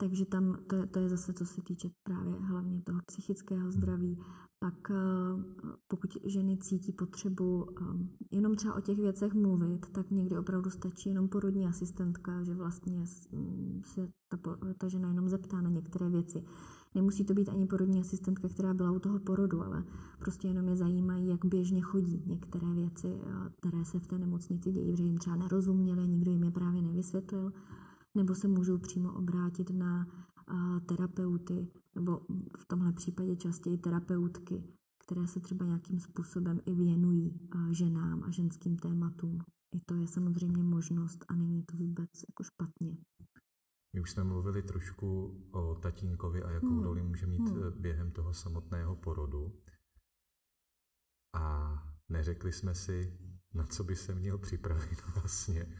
Takže 0.04 0.24
tam 0.24 0.58
to 0.66 0.76
je, 0.76 0.86
to 0.86 0.98
je 0.98 1.08
zase, 1.08 1.32
co 1.32 1.46
se 1.46 1.62
týče 1.62 1.90
právě 2.02 2.34
hlavně 2.34 2.82
toho 2.82 3.00
psychického 3.06 3.70
zdraví. 3.70 4.18
Pak 4.58 4.90
eh, 4.90 4.94
pokud 5.86 6.10
ženy 6.24 6.56
cítí 6.56 6.92
potřebu 6.92 7.66
eh, 7.70 7.84
jenom 8.30 8.54
třeba 8.54 8.74
o 8.74 8.80
těch 8.80 8.98
věcech 8.98 9.34
mluvit, 9.34 9.86
tak 9.92 10.10
někdy 10.10 10.38
opravdu 10.38 10.70
stačí 10.70 11.08
jenom 11.08 11.28
porodní 11.28 11.66
asistentka, 11.66 12.42
že 12.42 12.54
vlastně 12.54 13.04
mm, 13.32 13.82
se 13.84 14.08
ta, 14.28 14.38
ta 14.78 14.88
žena 14.88 15.08
jenom 15.08 15.28
zeptá 15.28 15.60
na 15.60 15.70
některé 15.70 16.08
věci. 16.08 16.44
Nemusí 16.94 17.24
to 17.24 17.34
být 17.34 17.48
ani 17.48 17.66
porodní 17.66 18.00
asistentka, 18.00 18.48
která 18.48 18.74
byla 18.74 18.90
u 18.90 18.98
toho 18.98 19.18
porodu, 19.18 19.62
ale 19.62 19.84
prostě 20.18 20.48
jenom 20.48 20.68
je 20.68 20.76
zajímají, 20.76 21.28
jak 21.28 21.44
běžně 21.44 21.80
chodí 21.80 22.22
některé 22.26 22.74
věci, 22.74 23.20
eh, 23.22 23.50
které 23.60 23.84
se 23.84 23.98
v 23.98 24.06
té 24.06 24.18
nemocnici 24.18 24.72
dějí, 24.72 24.90
protože 24.90 25.04
jim 25.04 25.18
třeba 25.18 25.36
nerozuměli, 25.36 26.08
nikdo 26.08 26.30
jim 26.30 26.44
je 26.44 26.50
právě 26.50 26.82
nevysvětlil 26.82 27.52
nebo 28.14 28.35
se 28.35 28.48
můžou 28.48 28.79
přímo 28.79 29.12
obrátit 29.12 29.70
na 29.70 30.07
a, 30.46 30.81
terapeuty, 30.81 31.72
nebo 31.94 32.20
v 32.59 32.66
tomhle 32.66 32.92
případě 32.92 33.37
častěji 33.37 33.79
terapeutky, 33.79 34.64
které 35.07 35.27
se 35.27 35.40
třeba 35.40 35.66
nějakým 35.66 36.00
způsobem 36.00 36.61
i 36.66 36.74
věnují 36.74 37.48
a, 37.50 37.72
ženám 37.72 38.22
a 38.22 38.31
ženským 38.31 38.77
tématům. 38.77 39.38
I 39.74 39.81
to 39.87 39.94
je 39.94 40.07
samozřejmě 40.07 40.62
možnost 40.62 41.24
a 41.29 41.35
není 41.35 41.62
to 41.62 41.77
vůbec 41.77 42.11
jako 42.29 42.44
špatně. 42.44 42.96
My 43.94 44.00
už 44.00 44.11
jsme 44.11 44.24
mluvili 44.24 44.62
trošku 44.62 45.40
o 45.53 45.74
tatínkovi 45.74 46.42
a 46.42 46.50
jakou 46.50 46.66
Hmm. 46.66 46.83
roli 46.83 47.03
může 47.03 47.27
mít 47.27 47.48
Hmm. 47.48 47.62
eh, 47.62 47.70
během 47.70 48.11
toho 48.11 48.35
samotného 48.35 48.96
porodu. 48.96 49.61
A 51.35 51.74
neřekli 52.09 52.53
jsme 52.53 52.74
si, 52.74 53.18
na 53.55 53.66
co 53.66 53.85
by 53.85 53.96
se 53.96 54.14
měl 54.14 54.38
připravit 54.38 55.03
vlastně 55.14 55.79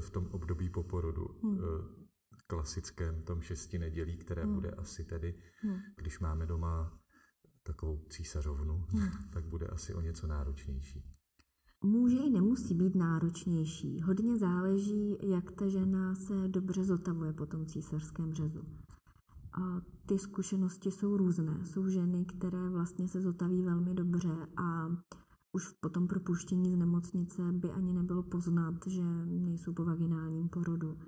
v 0.00 0.10
tom 0.10 0.26
období 0.26 0.70
po 0.70 0.82
porodu. 0.82 1.26
Hmm. 1.42 1.58
eh, 1.58 2.02
klasickém 2.46 3.22
tom 3.22 3.40
šesti 3.40 3.78
nedělí, 3.78 4.16
které 4.16 4.42
Hmm. 4.42 4.54
bude 4.54 4.70
asi 4.70 5.04
tedy, 5.04 5.34
Hmm. 5.62 5.78
když 5.96 6.20
máme 6.20 6.46
doma 6.46 6.98
takovou 7.62 8.04
císařovnu, 8.10 8.86
Hmm. 8.88 9.08
tak 9.32 9.44
bude 9.44 9.66
asi 9.66 9.94
o 9.94 10.00
něco 10.00 10.26
náročnější. 10.26 11.04
Může 11.84 12.16
i 12.16 12.30
nemusí 12.30 12.74
být 12.74 12.94
náročnější. 12.94 14.00
Hodně 14.02 14.38
záleží, 14.38 15.18
jak 15.22 15.50
ta 15.50 15.68
žena 15.68 16.14
se 16.14 16.48
dobře 16.48 16.84
zotavuje 16.84 17.32
po 17.32 17.46
tom 17.46 17.66
císařském 17.66 18.34
řezu. 18.34 18.64
A 19.52 19.80
ty 20.06 20.18
zkušenosti 20.18 20.90
jsou 20.90 21.16
různé. 21.16 21.66
Jsou 21.66 21.88
ženy, 21.88 22.24
které 22.24 22.68
vlastně 22.68 23.08
se 23.08 23.20
zotaví 23.20 23.62
velmi 23.62 23.94
dobře 23.94 24.46
a 24.56 24.88
už 25.52 25.72
po 25.72 25.88
tom 25.88 26.08
propuštění 26.08 26.72
z 26.72 26.76
nemocnice 26.76 27.52
by 27.52 27.70
ani 27.70 27.92
nebylo 27.92 28.22
poznat, 28.22 28.74
že 28.86 29.02
nejsou 29.26 29.72
po 29.72 29.84
vaginálním 29.84 30.48
porodu. 30.48 30.98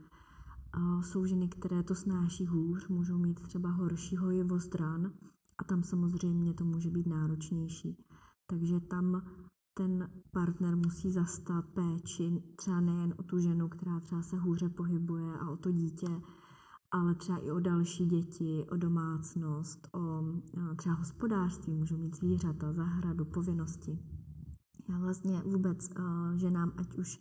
Jsou 1.01 1.27
ženy, 1.27 1.49
které 1.49 1.83
to 1.83 1.95
snáší 1.95 2.47
hůř, 2.47 2.89
můžou 2.89 3.19
mít 3.19 3.41
třeba 3.41 3.71
horší 3.71 4.17
hojivost 4.17 4.75
ran 4.75 5.13
a 5.59 5.65
tam 5.65 5.83
samozřejmě 5.83 6.55
to 6.55 6.65
může 6.65 6.91
být 6.91 7.07
náročnější. 7.07 8.05
Takže 8.47 8.81
tam 8.81 9.23
ten 9.75 10.11
partner 10.31 10.77
musí 10.77 11.11
zastat 11.11 11.65
péči 11.67 12.43
třeba 12.57 12.81
nejen 12.81 13.15
o 13.19 13.23
tu 13.23 13.39
ženu, 13.39 13.69
která 13.69 14.01
třeba 14.01 14.23
se 14.23 14.37
hůře 14.37 14.69
pohybuje 14.69 15.33
a 15.33 15.51
o 15.51 15.57
to 15.57 15.73
dítě, 15.73 16.21
ale 16.91 17.15
třeba 17.15 17.39
i 17.39 17.51
o 17.51 17.61
další 17.61 18.07
děti, 18.07 18.67
o 18.71 18.77
domácnost, 18.77 19.89
o 19.95 20.23
třeba 20.77 20.95
hospodářství, 20.95 21.75
můžou 21.75 21.97
mít 21.97 22.17
zvířata, 22.17 22.73
zahradu, 22.73 23.25
povinnosti. 23.25 23.99
Já 24.89 24.99
vlastně 24.99 25.43
vůbec 25.47 25.89
ženám, 26.35 26.73
ať 26.77 26.99
už 26.99 27.21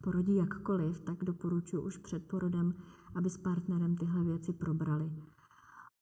porodí 0.00 0.36
jakkoliv, 0.36 1.00
tak 1.00 1.24
doporučuji 1.24 1.82
už 1.82 1.96
před 1.96 2.28
porodem, 2.28 2.74
aby 3.14 3.30
s 3.30 3.38
partnerem 3.38 3.96
tyhle 3.96 4.24
věci 4.24 4.52
probrali. 4.52 5.12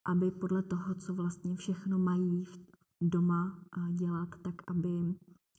Aby 0.05 0.31
podle 0.31 0.63
toho, 0.63 0.95
co 0.95 1.13
vlastně 1.13 1.55
všechno 1.55 1.99
mají 1.99 2.43
doma 3.01 3.59
dělat, 3.91 4.29
tak 4.41 4.55
aby 4.67 5.15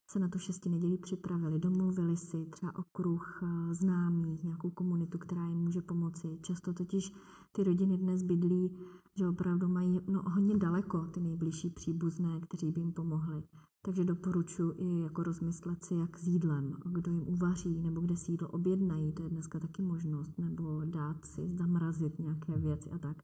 se 0.07 0.19
na 0.19 0.29
to 0.29 0.38
šesti 0.38 0.69
nedělí 0.69 0.99
připravili, 0.99 1.59
domluvili 1.59 2.17
si 2.17 2.47
třeba 2.47 2.79
o 2.79 2.83
kruh 2.83 3.40
eh, 3.43 3.75
známých, 3.75 4.45
nějakou 4.45 4.71
komunitu, 4.71 5.19
která 5.19 5.47
jim 5.47 5.59
může 5.59 5.83
pomoci. 5.83 6.38
Často 6.43 6.73
totiž 6.73 7.12
ty 7.53 7.64
rodiny 7.64 7.99
dnes 7.99 8.23
bydlí, 8.23 8.79
že 9.19 9.29
opravdu 9.29 9.69
mají 9.69 10.01
no, 10.09 10.23
hodně 10.27 10.57
daleko 10.57 11.07
ty 11.07 11.21
nejbližší 11.21 11.71
příbuzné, 11.71 12.40
kteří 12.40 12.73
by 12.73 12.81
jim 12.81 12.93
pomohli. 12.93 13.43
Takže 13.85 14.05
doporučuji 14.05 14.73
i 14.77 15.01
jako 15.01 15.23
rozmyslet 15.23 15.85
si, 15.85 15.94
jak 15.94 16.18
s 16.18 16.27
jídlem, 16.27 16.77
kdo 16.85 17.12
jim 17.12 17.29
uvaří, 17.29 17.81
nebo 17.81 18.01
kde 18.01 18.16
si 18.16 18.33
jídlo 18.33 18.49
objednají, 18.49 19.12
to 19.12 19.23
je 19.23 19.29
dneska 19.29 19.61
taky 19.61 19.83
možnost, 19.83 20.38
nebo 20.38 20.83
dát 20.85 21.25
si 21.25 21.49
zamrazit 21.49 22.18
nějaké 22.18 22.59
věci 22.59 22.90
a 22.90 22.99
tak 22.99 23.16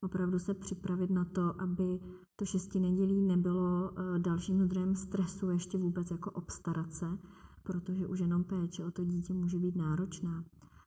opravdu 0.00 0.38
se 0.38 0.54
připravit 0.54 1.10
na 1.10 1.24
to, 1.24 1.62
aby 1.62 2.00
to 2.36 2.44
šesti 2.44 2.80
nedělí 2.80 3.22
nebylo 3.22 3.90
eh, 3.90 4.18
dalším 4.18 4.62
zdrojem 4.62 4.96
stresu, 4.96 5.50
ještě 5.50 5.78
vůbec 5.78 6.10
jako 6.10 6.30
obstarat 6.30 6.92
se, 6.92 7.18
protože 7.62 8.06
už 8.06 8.18
jenom 8.18 8.44
péče 8.44 8.84
o 8.84 8.90
to 8.90 9.04
dítě 9.04 9.34
může 9.34 9.58
být 9.58 9.76
náročná. 9.76 10.44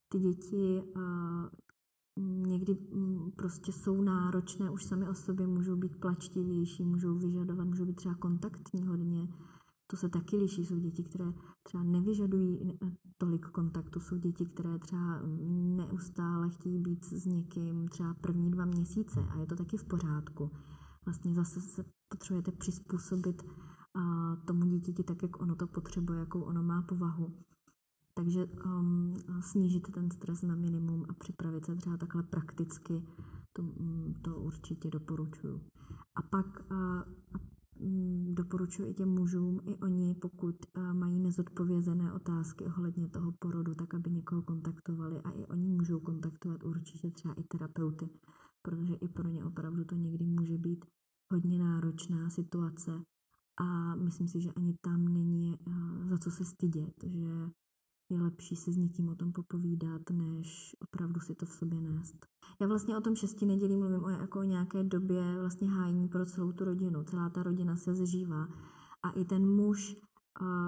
Ty 0.10 0.19
děti 0.19 0.84
eh, 0.97 1.02
někdy 2.47 2.73
mm, 2.73 3.32
prostě 3.32 3.71
jsou 3.71 4.02
náročné, 4.02 4.69
už 4.69 4.84
sami 4.84 5.10
o 5.10 5.13
sobě 5.13 5.47
můžou 5.47 5.76
být 5.76 5.99
plačtivější, 5.99 6.84
můžou 6.84 7.15
vyžadovat, 7.15 7.67
můžou 7.67 7.86
být 7.86 7.95
třeba 7.95 8.15
kontaktní 8.15 8.86
hodně, 8.86 9.28
to 9.88 9.97
se 9.97 10.10
taky 10.10 10.38
liší. 10.38 10.65
Jsou 10.65 10.80
děti, 10.80 11.04
které 11.04 11.34
třeba 11.63 11.84
nevyžadují 11.84 12.80
tolik 13.17 13.45
kontaktu, 13.45 13.99
jsou 13.99 14.17
děti, 14.17 14.45
které 14.45 14.80
třeba 14.80 15.21
neustále 15.78 16.49
chtějí 16.49 16.80
být 16.80 17.06
s 17.06 17.26
někým 17.26 17.88
třeba 17.88 18.13
první 18.13 18.52
dva 18.52 18.65
měsíce 18.65 19.19
a 19.30 19.39
je 19.39 19.45
to 19.45 19.56
taky 19.56 19.78
v 19.78 19.84
pořádku. 19.84 20.52
Vlastně 21.06 21.34
zase 21.34 21.62
se 21.62 21.86
potřebujete 22.10 22.52
přizpůsobit 22.52 23.43
tomu 24.45 24.65
dítěti 24.65 25.04
tak, 25.04 25.23
jak 25.23 25.41
ono 25.41 25.56
to 25.56 25.67
potřebuje, 25.67 26.19
jakou 26.19 26.41
ono 26.41 26.63
má 26.63 26.82
povahu. 26.82 27.34
Takže 28.13 28.45
um, 28.45 29.13
snížit 29.41 29.91
ten 29.91 30.12
stres 30.12 30.41
na 30.41 30.56
minimum 30.56 31.06
a 31.10 31.13
připravit 31.13 31.65
se 31.65 31.76
třeba 31.76 31.97
takhle 31.97 32.23
prakticky, 32.23 33.04
to, 33.54 33.63
to 34.21 34.36
určitě 34.39 34.89
doporučuju. 34.89 35.62
A 36.15 36.21
pak 36.21 36.65
uh, 36.71 37.13
Mm, 37.84 38.36
doporučuji 38.36 38.89
i 38.89 38.93
těm 38.93 39.10
mužům, 39.10 39.60
i 39.65 39.78
oni, 39.78 40.15
pokud 40.15 40.56
eh, 40.76 40.93
mají 40.93 41.19
nezodpovězené 41.19 42.13
otázky 42.13 42.65
ohledně 42.65 43.10
toho 43.10 43.32
porodu, 43.39 43.76
tak 43.76 43.93
aby 43.93 44.12
někoho 44.12 44.41
kontaktovali 44.41 45.21
a 45.21 45.32
i 45.32 45.45
oni 45.45 45.67
můžou 45.67 45.99
kontaktovat 45.99 46.63
určitě 46.63 47.12
třeba 47.12 47.34
i 47.34 47.43
terapeuty, 47.43 48.10
protože 48.62 48.95
i 48.95 49.08
pro 49.08 49.30
ně 49.30 49.45
opravdu 49.45 49.86
to 49.86 49.95
někdy 49.95 50.26
může 50.26 50.58
být 50.58 50.86
hodně 51.32 51.60
náročná 51.60 52.30
situace 52.30 53.02
a 53.62 53.95
myslím 53.95 54.28
si, 54.28 54.41
že 54.41 54.52
ani 54.52 54.76
tam 54.82 55.08
není 55.08 55.58
eh, 55.67 56.08
za 56.08 56.17
co 56.17 56.32
se 56.32 56.45
stydět, 56.45 56.93
že 57.04 57.49
je 58.13 58.21
lepší 58.21 58.56
se 58.56 58.71
s 58.71 58.78
někým 58.78 59.10
o 59.10 59.15
tom 59.15 59.32
popovídat, 59.32 60.02
než 60.12 60.76
opravdu 60.80 61.19
si 61.19 61.36
to 61.36 61.45
v 61.45 61.54
sobě 61.54 61.82
nést. 61.82 62.26
Já 62.62 62.67
vlastně 62.67 62.97
o 62.97 63.02
tom 63.02 63.15
šesti 63.15 63.45
nedělí 63.45 63.78
mluvím 63.78 64.04
o, 64.04 64.10
jako 64.10 64.39
o 64.39 64.43
nějaké 64.43 64.84
době 64.84 65.38
vlastně 65.39 65.69
hájení 65.69 66.08
pro 66.08 66.26
celou 66.26 66.52
tu 66.52 66.65
rodinu. 66.65 67.04
Celá 67.04 67.30
ta 67.30 67.43
rodina 67.43 67.76
se 67.76 67.95
zžívá 67.95 68.47
a 69.04 69.10
i 69.10 69.26
ten 69.26 69.49
muž 69.56 69.95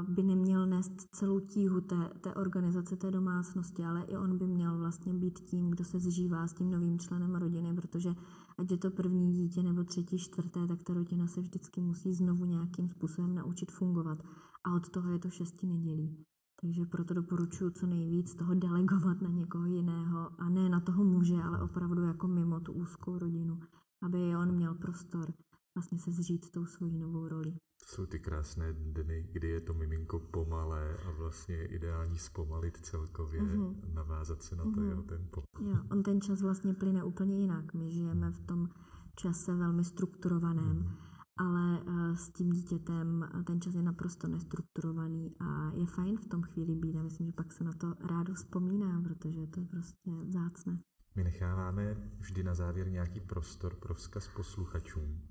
by 0.07 0.23
neměl 0.23 0.67
nést 0.67 0.91
celou 1.11 1.39
tíhu 1.39 1.81
té, 1.81 2.11
té 2.21 2.33
organizace, 2.33 2.95
té 2.95 3.11
domácnosti, 3.11 3.85
ale 3.85 4.03
i 4.03 4.17
on 4.17 4.37
by 4.37 4.47
měl 4.47 4.77
vlastně 4.77 5.13
být 5.13 5.39
tím, 5.39 5.69
kdo 5.69 5.83
se 5.83 5.99
zžívá 5.99 6.47
s 6.47 6.53
tím 6.53 6.71
novým 6.71 6.99
členem 6.99 7.35
rodiny, 7.35 7.73
protože 7.73 8.15
ať 8.57 8.71
je 8.71 8.77
to 8.77 8.91
první 8.91 9.33
dítě 9.33 9.63
nebo 9.63 9.83
třetí, 9.83 10.17
čtvrté, 10.17 10.67
tak 10.67 10.83
ta 10.83 10.93
rodina 10.93 11.27
se 11.27 11.41
vždycky 11.41 11.81
musí 11.81 12.13
znovu 12.13 12.45
nějakým 12.45 12.89
způsobem 12.89 13.35
naučit 13.35 13.71
fungovat. 13.71 14.23
A 14.63 14.75
od 14.75 14.89
toho 14.89 15.11
je 15.11 15.19
to 15.19 15.29
šesti 15.29 15.67
nedělí. 15.67 16.25
Takže 16.65 16.85
proto 16.85 17.13
doporučuji 17.13 17.71
co 17.71 17.87
nejvíc 17.87 18.35
toho 18.35 18.55
delegovat 18.55 19.21
na 19.21 19.29
někoho 19.29 19.65
jiného 19.65 20.41
a 20.41 20.49
ne 20.49 20.69
na 20.69 20.79
toho 20.79 21.03
muže, 21.03 21.35
ale 21.35 21.61
opravdu 21.61 22.03
jako 22.03 22.27
mimo 22.27 22.59
tu 22.59 22.73
úzkou 22.73 23.19
rodinu, 23.19 23.59
aby 24.01 24.35
on 24.35 24.51
měl 24.51 24.75
prostor 24.75 25.33
vlastně 25.75 25.99
se 25.99 26.11
zžít 26.11 26.45
s 26.45 26.51
tou 26.51 26.65
svojí 26.65 26.97
novou 26.97 27.27
roli. 27.27 27.51
To 27.51 27.95
jsou 27.95 28.05
ty 28.05 28.19
krásné 28.19 28.73
dny, 28.73 29.29
kdy 29.31 29.47
je 29.47 29.61
to 29.61 29.73
miminko 29.73 30.19
pomalé 30.19 30.97
a 30.97 31.11
vlastně 31.11 31.55
je 31.55 31.65
ideální 31.65 32.17
zpomalit 32.17 32.77
celkově, 32.77 33.41
mm-hmm. 33.41 33.93
navázat 33.93 34.41
se 34.41 34.55
na 34.55 34.63
to 34.63 34.69
mm-hmm. 34.69 34.89
jeho 34.89 35.03
tempo. 35.03 35.43
Jo, 35.59 35.77
on 35.91 36.03
ten 36.03 36.21
čas 36.21 36.41
vlastně 36.41 36.73
plyne 36.73 37.03
úplně 37.03 37.39
jinak. 37.39 37.73
My 37.73 37.91
žijeme 37.91 38.31
v 38.31 38.41
tom 38.41 38.69
čase 39.15 39.55
velmi 39.55 39.83
strukturovaném. 39.83 40.79
Mm-hmm 40.79 41.14
ale 41.37 41.79
eh, 41.79 42.15
s 42.15 42.29
tím 42.29 42.49
dítětem 42.49 43.23
eh, 43.23 43.43
ten 43.43 43.61
čas 43.61 43.75
je 43.75 43.81
naprosto 43.81 44.27
nestrukturovaný 44.27 45.35
a 45.39 45.71
je 45.73 45.85
fajn 45.85 46.17
v 46.17 46.27
tom 46.27 46.41
chvíli 46.41 46.75
být 46.75 46.95
a 46.95 47.03
myslím, 47.03 47.27
že 47.27 47.33
pak 47.33 47.53
se 47.53 47.63
na 47.63 47.73
to 47.73 47.93
rádo 47.99 48.33
vzpomíná, 48.33 49.01
protože 49.01 49.47
to 49.47 49.59
je 49.59 49.65
prostě 49.65 50.11
vzácné. 50.11 50.79
My 51.15 51.23
necháváme 51.23 52.11
vždy 52.19 52.43
na 52.43 52.53
závěr 52.53 52.91
nějaký 52.91 53.19
prostor 53.19 53.75
pro 53.75 53.93
vzkaz 53.93 54.29
posluchačům. 54.35 55.21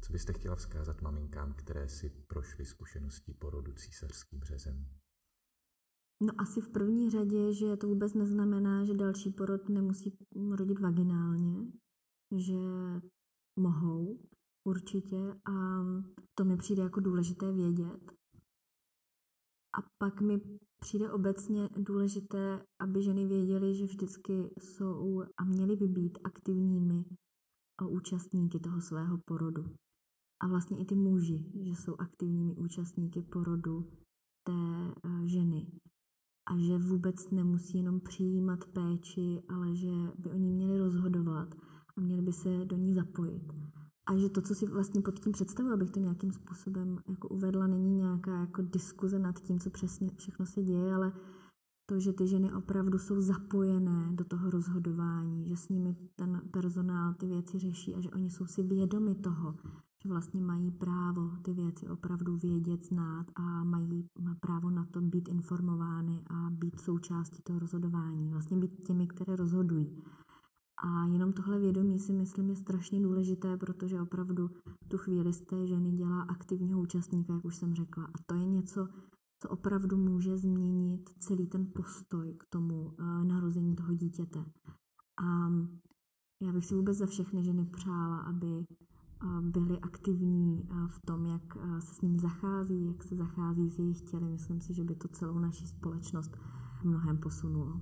Co 0.00 0.12
byste 0.12 0.32
chtěla 0.32 0.56
vzkázat 0.56 1.02
maminkám, 1.02 1.52
které 1.52 1.88
si 1.88 2.10
prošly 2.10 2.64
zkušeností 2.64 3.34
porodu 3.34 3.72
císařským 3.72 4.40
řezem? 4.40 4.86
No 6.22 6.32
asi 6.38 6.60
v 6.60 6.68
první 6.68 7.10
řadě, 7.10 7.54
že 7.54 7.76
to 7.76 7.88
vůbec 7.88 8.14
neznamená, 8.14 8.84
že 8.84 8.94
další 8.94 9.30
porod 9.30 9.68
nemusí 9.68 10.18
rodit 10.50 10.80
vaginálně, 10.80 11.72
že 12.36 12.54
mohou, 13.56 14.18
Určitě 14.64 15.34
a 15.44 15.52
to 16.34 16.44
mi 16.44 16.56
přijde 16.56 16.82
jako 16.82 17.00
důležité 17.00 17.52
vědět. 17.52 18.12
A 19.78 19.82
pak 19.98 20.20
mi 20.20 20.40
přijde 20.78 21.12
obecně 21.12 21.68
důležité, 21.76 22.66
aby 22.78 23.02
ženy 23.02 23.26
věděly, 23.26 23.74
že 23.74 23.84
vždycky 23.84 24.54
jsou 24.58 25.22
a 25.36 25.44
měly 25.44 25.76
by 25.76 25.88
být 25.88 26.18
aktivními 26.24 27.04
účastníky 27.88 28.60
toho 28.60 28.80
svého 28.80 29.18
porodu. 29.18 29.64
A 30.40 30.46
vlastně 30.46 30.78
i 30.78 30.84
ty 30.84 30.94
muži, 30.94 31.52
že 31.62 31.70
jsou 31.70 31.96
aktivními 31.98 32.54
účastníky 32.54 33.22
porodu 33.22 33.90
té 34.42 34.52
eh, 35.04 35.28
ženy. 35.28 35.66
A 36.46 36.58
že 36.58 36.78
vůbec 36.78 37.30
nemusí 37.30 37.78
jenom 37.78 38.00
přijímat 38.00 38.64
péči, 38.64 39.42
ale 39.48 39.76
že 39.76 39.92
by 40.18 40.30
oni 40.30 40.52
měli 40.52 40.78
rozhodovat 40.78 41.54
a 41.96 42.00
měli 42.00 42.22
by 42.22 42.32
se 42.32 42.64
do 42.64 42.76
ní 42.76 42.94
zapojit. 42.94 43.52
A 44.06 44.16
že 44.16 44.28
to, 44.28 44.42
co 44.42 44.54
si 44.54 44.66
vlastně 44.66 45.02
pod 45.02 45.18
tím 45.18 45.32
představuji, 45.32 45.72
abych 45.72 45.90
to 45.90 46.00
nějakým 46.00 46.32
způsobem 46.32 46.98
jako 47.08 47.28
uvedla, 47.28 47.66
není 47.66 47.96
nějaká 47.96 48.40
jako 48.40 48.62
diskuze 48.62 49.18
nad 49.18 49.38
tím, 49.38 49.60
co 49.60 49.70
přesně 49.70 50.10
všechno 50.16 50.46
se 50.46 50.62
děje, 50.62 50.94
ale 50.94 51.12
to, 51.86 52.00
že 52.00 52.12
ty 52.12 52.26
ženy 52.26 52.52
opravdu 52.52 52.98
jsou 52.98 53.20
zapojené 53.20 54.08
do 54.12 54.24
toho 54.24 54.50
rozhodování, 54.50 55.48
že 55.48 55.56
s 55.56 55.68
nimi 55.68 55.96
ten 56.16 56.42
personál 56.50 57.14
ty 57.14 57.26
věci 57.26 57.58
řeší 57.58 57.94
a 57.94 58.00
že 58.00 58.10
oni 58.10 58.30
jsou 58.30 58.46
si 58.46 58.62
vědomi 58.62 59.14
toho, 59.14 59.54
že 60.02 60.08
vlastně 60.08 60.40
mají 60.40 60.70
právo 60.70 61.30
ty 61.42 61.52
věci 61.52 61.88
opravdu 61.88 62.36
vědět, 62.36 62.84
znát 62.84 63.26
a 63.34 63.64
mají 63.64 64.08
právo 64.40 64.70
na 64.70 64.84
to 64.84 65.00
být 65.00 65.28
informovány 65.28 66.24
a 66.26 66.50
být 66.50 66.80
součástí 66.80 67.42
toho 67.42 67.58
rozhodování, 67.58 68.30
vlastně 68.30 68.56
být 68.56 68.84
těmi, 68.86 69.06
které 69.06 69.36
rozhodují. 69.36 70.02
A 70.76 71.06
jenom 71.06 71.32
tohle 71.32 71.58
vědomí 71.58 71.98
si 71.98 72.12
myslím 72.12 72.50
je 72.50 72.56
strašně 72.56 73.00
důležité, 73.00 73.56
protože 73.56 74.00
opravdu 74.00 74.50
tu 74.88 74.98
chvíli 74.98 75.32
z 75.32 75.40
té 75.40 75.66
ženy 75.66 75.92
dělá 75.92 76.22
aktivního 76.22 76.80
účastníka, 76.80 77.34
jak 77.34 77.44
už 77.44 77.56
jsem 77.56 77.74
řekla. 77.74 78.04
A 78.04 78.18
to 78.26 78.34
je 78.34 78.46
něco, 78.46 78.88
co 79.38 79.48
opravdu 79.48 79.96
může 79.96 80.38
změnit 80.38 81.10
celý 81.18 81.46
ten 81.46 81.66
postoj 81.74 82.34
k 82.38 82.44
tomu 82.50 82.82
uh, 82.84 83.24
narození 83.24 83.76
toho 83.76 83.94
dítěte. 83.94 84.44
A 85.24 85.50
já 86.42 86.52
bych 86.52 86.66
si 86.66 86.74
vůbec 86.74 86.96
za 86.98 87.06
všechny 87.06 87.44
ženy 87.44 87.64
přála, 87.64 88.18
aby 88.18 88.66
uh, 89.24 89.40
byly 89.40 89.80
aktivní 89.80 90.62
uh, 90.62 90.86
v 90.86 91.00
tom, 91.06 91.26
jak 91.26 91.56
se 91.78 91.94
s 91.94 92.00
ním 92.00 92.18
zachází, 92.18 92.86
jak 92.86 93.02
se 93.02 93.16
zachází 93.16 93.70
s 93.70 93.78
jejich 93.78 94.00
těly. 94.00 94.28
Myslím 94.28 94.60
si, 94.60 94.74
že 94.74 94.84
by 94.84 94.94
to 94.94 95.08
celou 95.08 95.38
naši 95.38 95.66
společnost 95.66 96.36
mnohem 96.84 97.18
posunulo. 97.18 97.80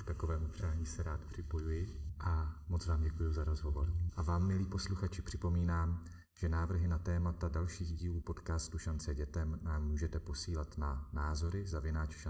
K 0.00 0.04
takovému 0.04 0.48
přání 0.48 0.86
se 0.86 1.02
rád 1.02 1.20
připojuji 1.24 2.00
a 2.20 2.62
moc 2.68 2.86
vám 2.86 3.02
děkuji 3.02 3.32
za 3.32 3.44
rozhovor. 3.44 3.94
A 4.16 4.22
vám, 4.22 4.46
milí 4.46 4.66
posluchači, 4.66 5.22
připomínám, 5.22 6.04
že 6.38 6.48
návrhy 6.48 6.88
na 6.88 6.98
témata 6.98 7.48
dalších 7.48 7.92
dílů 7.92 8.20
podcastu 8.20 8.78
Šance 8.78 9.14
dětem 9.14 9.58
nám 9.62 9.88
můžete 9.88 10.20
posílat 10.20 10.78
na 10.78 11.08
názory 11.12 11.66
zavináč 11.66 12.26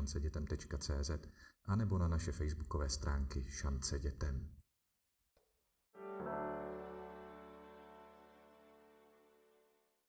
a 1.65 1.77
nebo 1.77 1.99
na 1.99 2.09
naše 2.09 2.33
facebookové 2.33 2.89
stránky 2.89 3.45
Šance 3.49 3.99
dětem. 3.99 4.60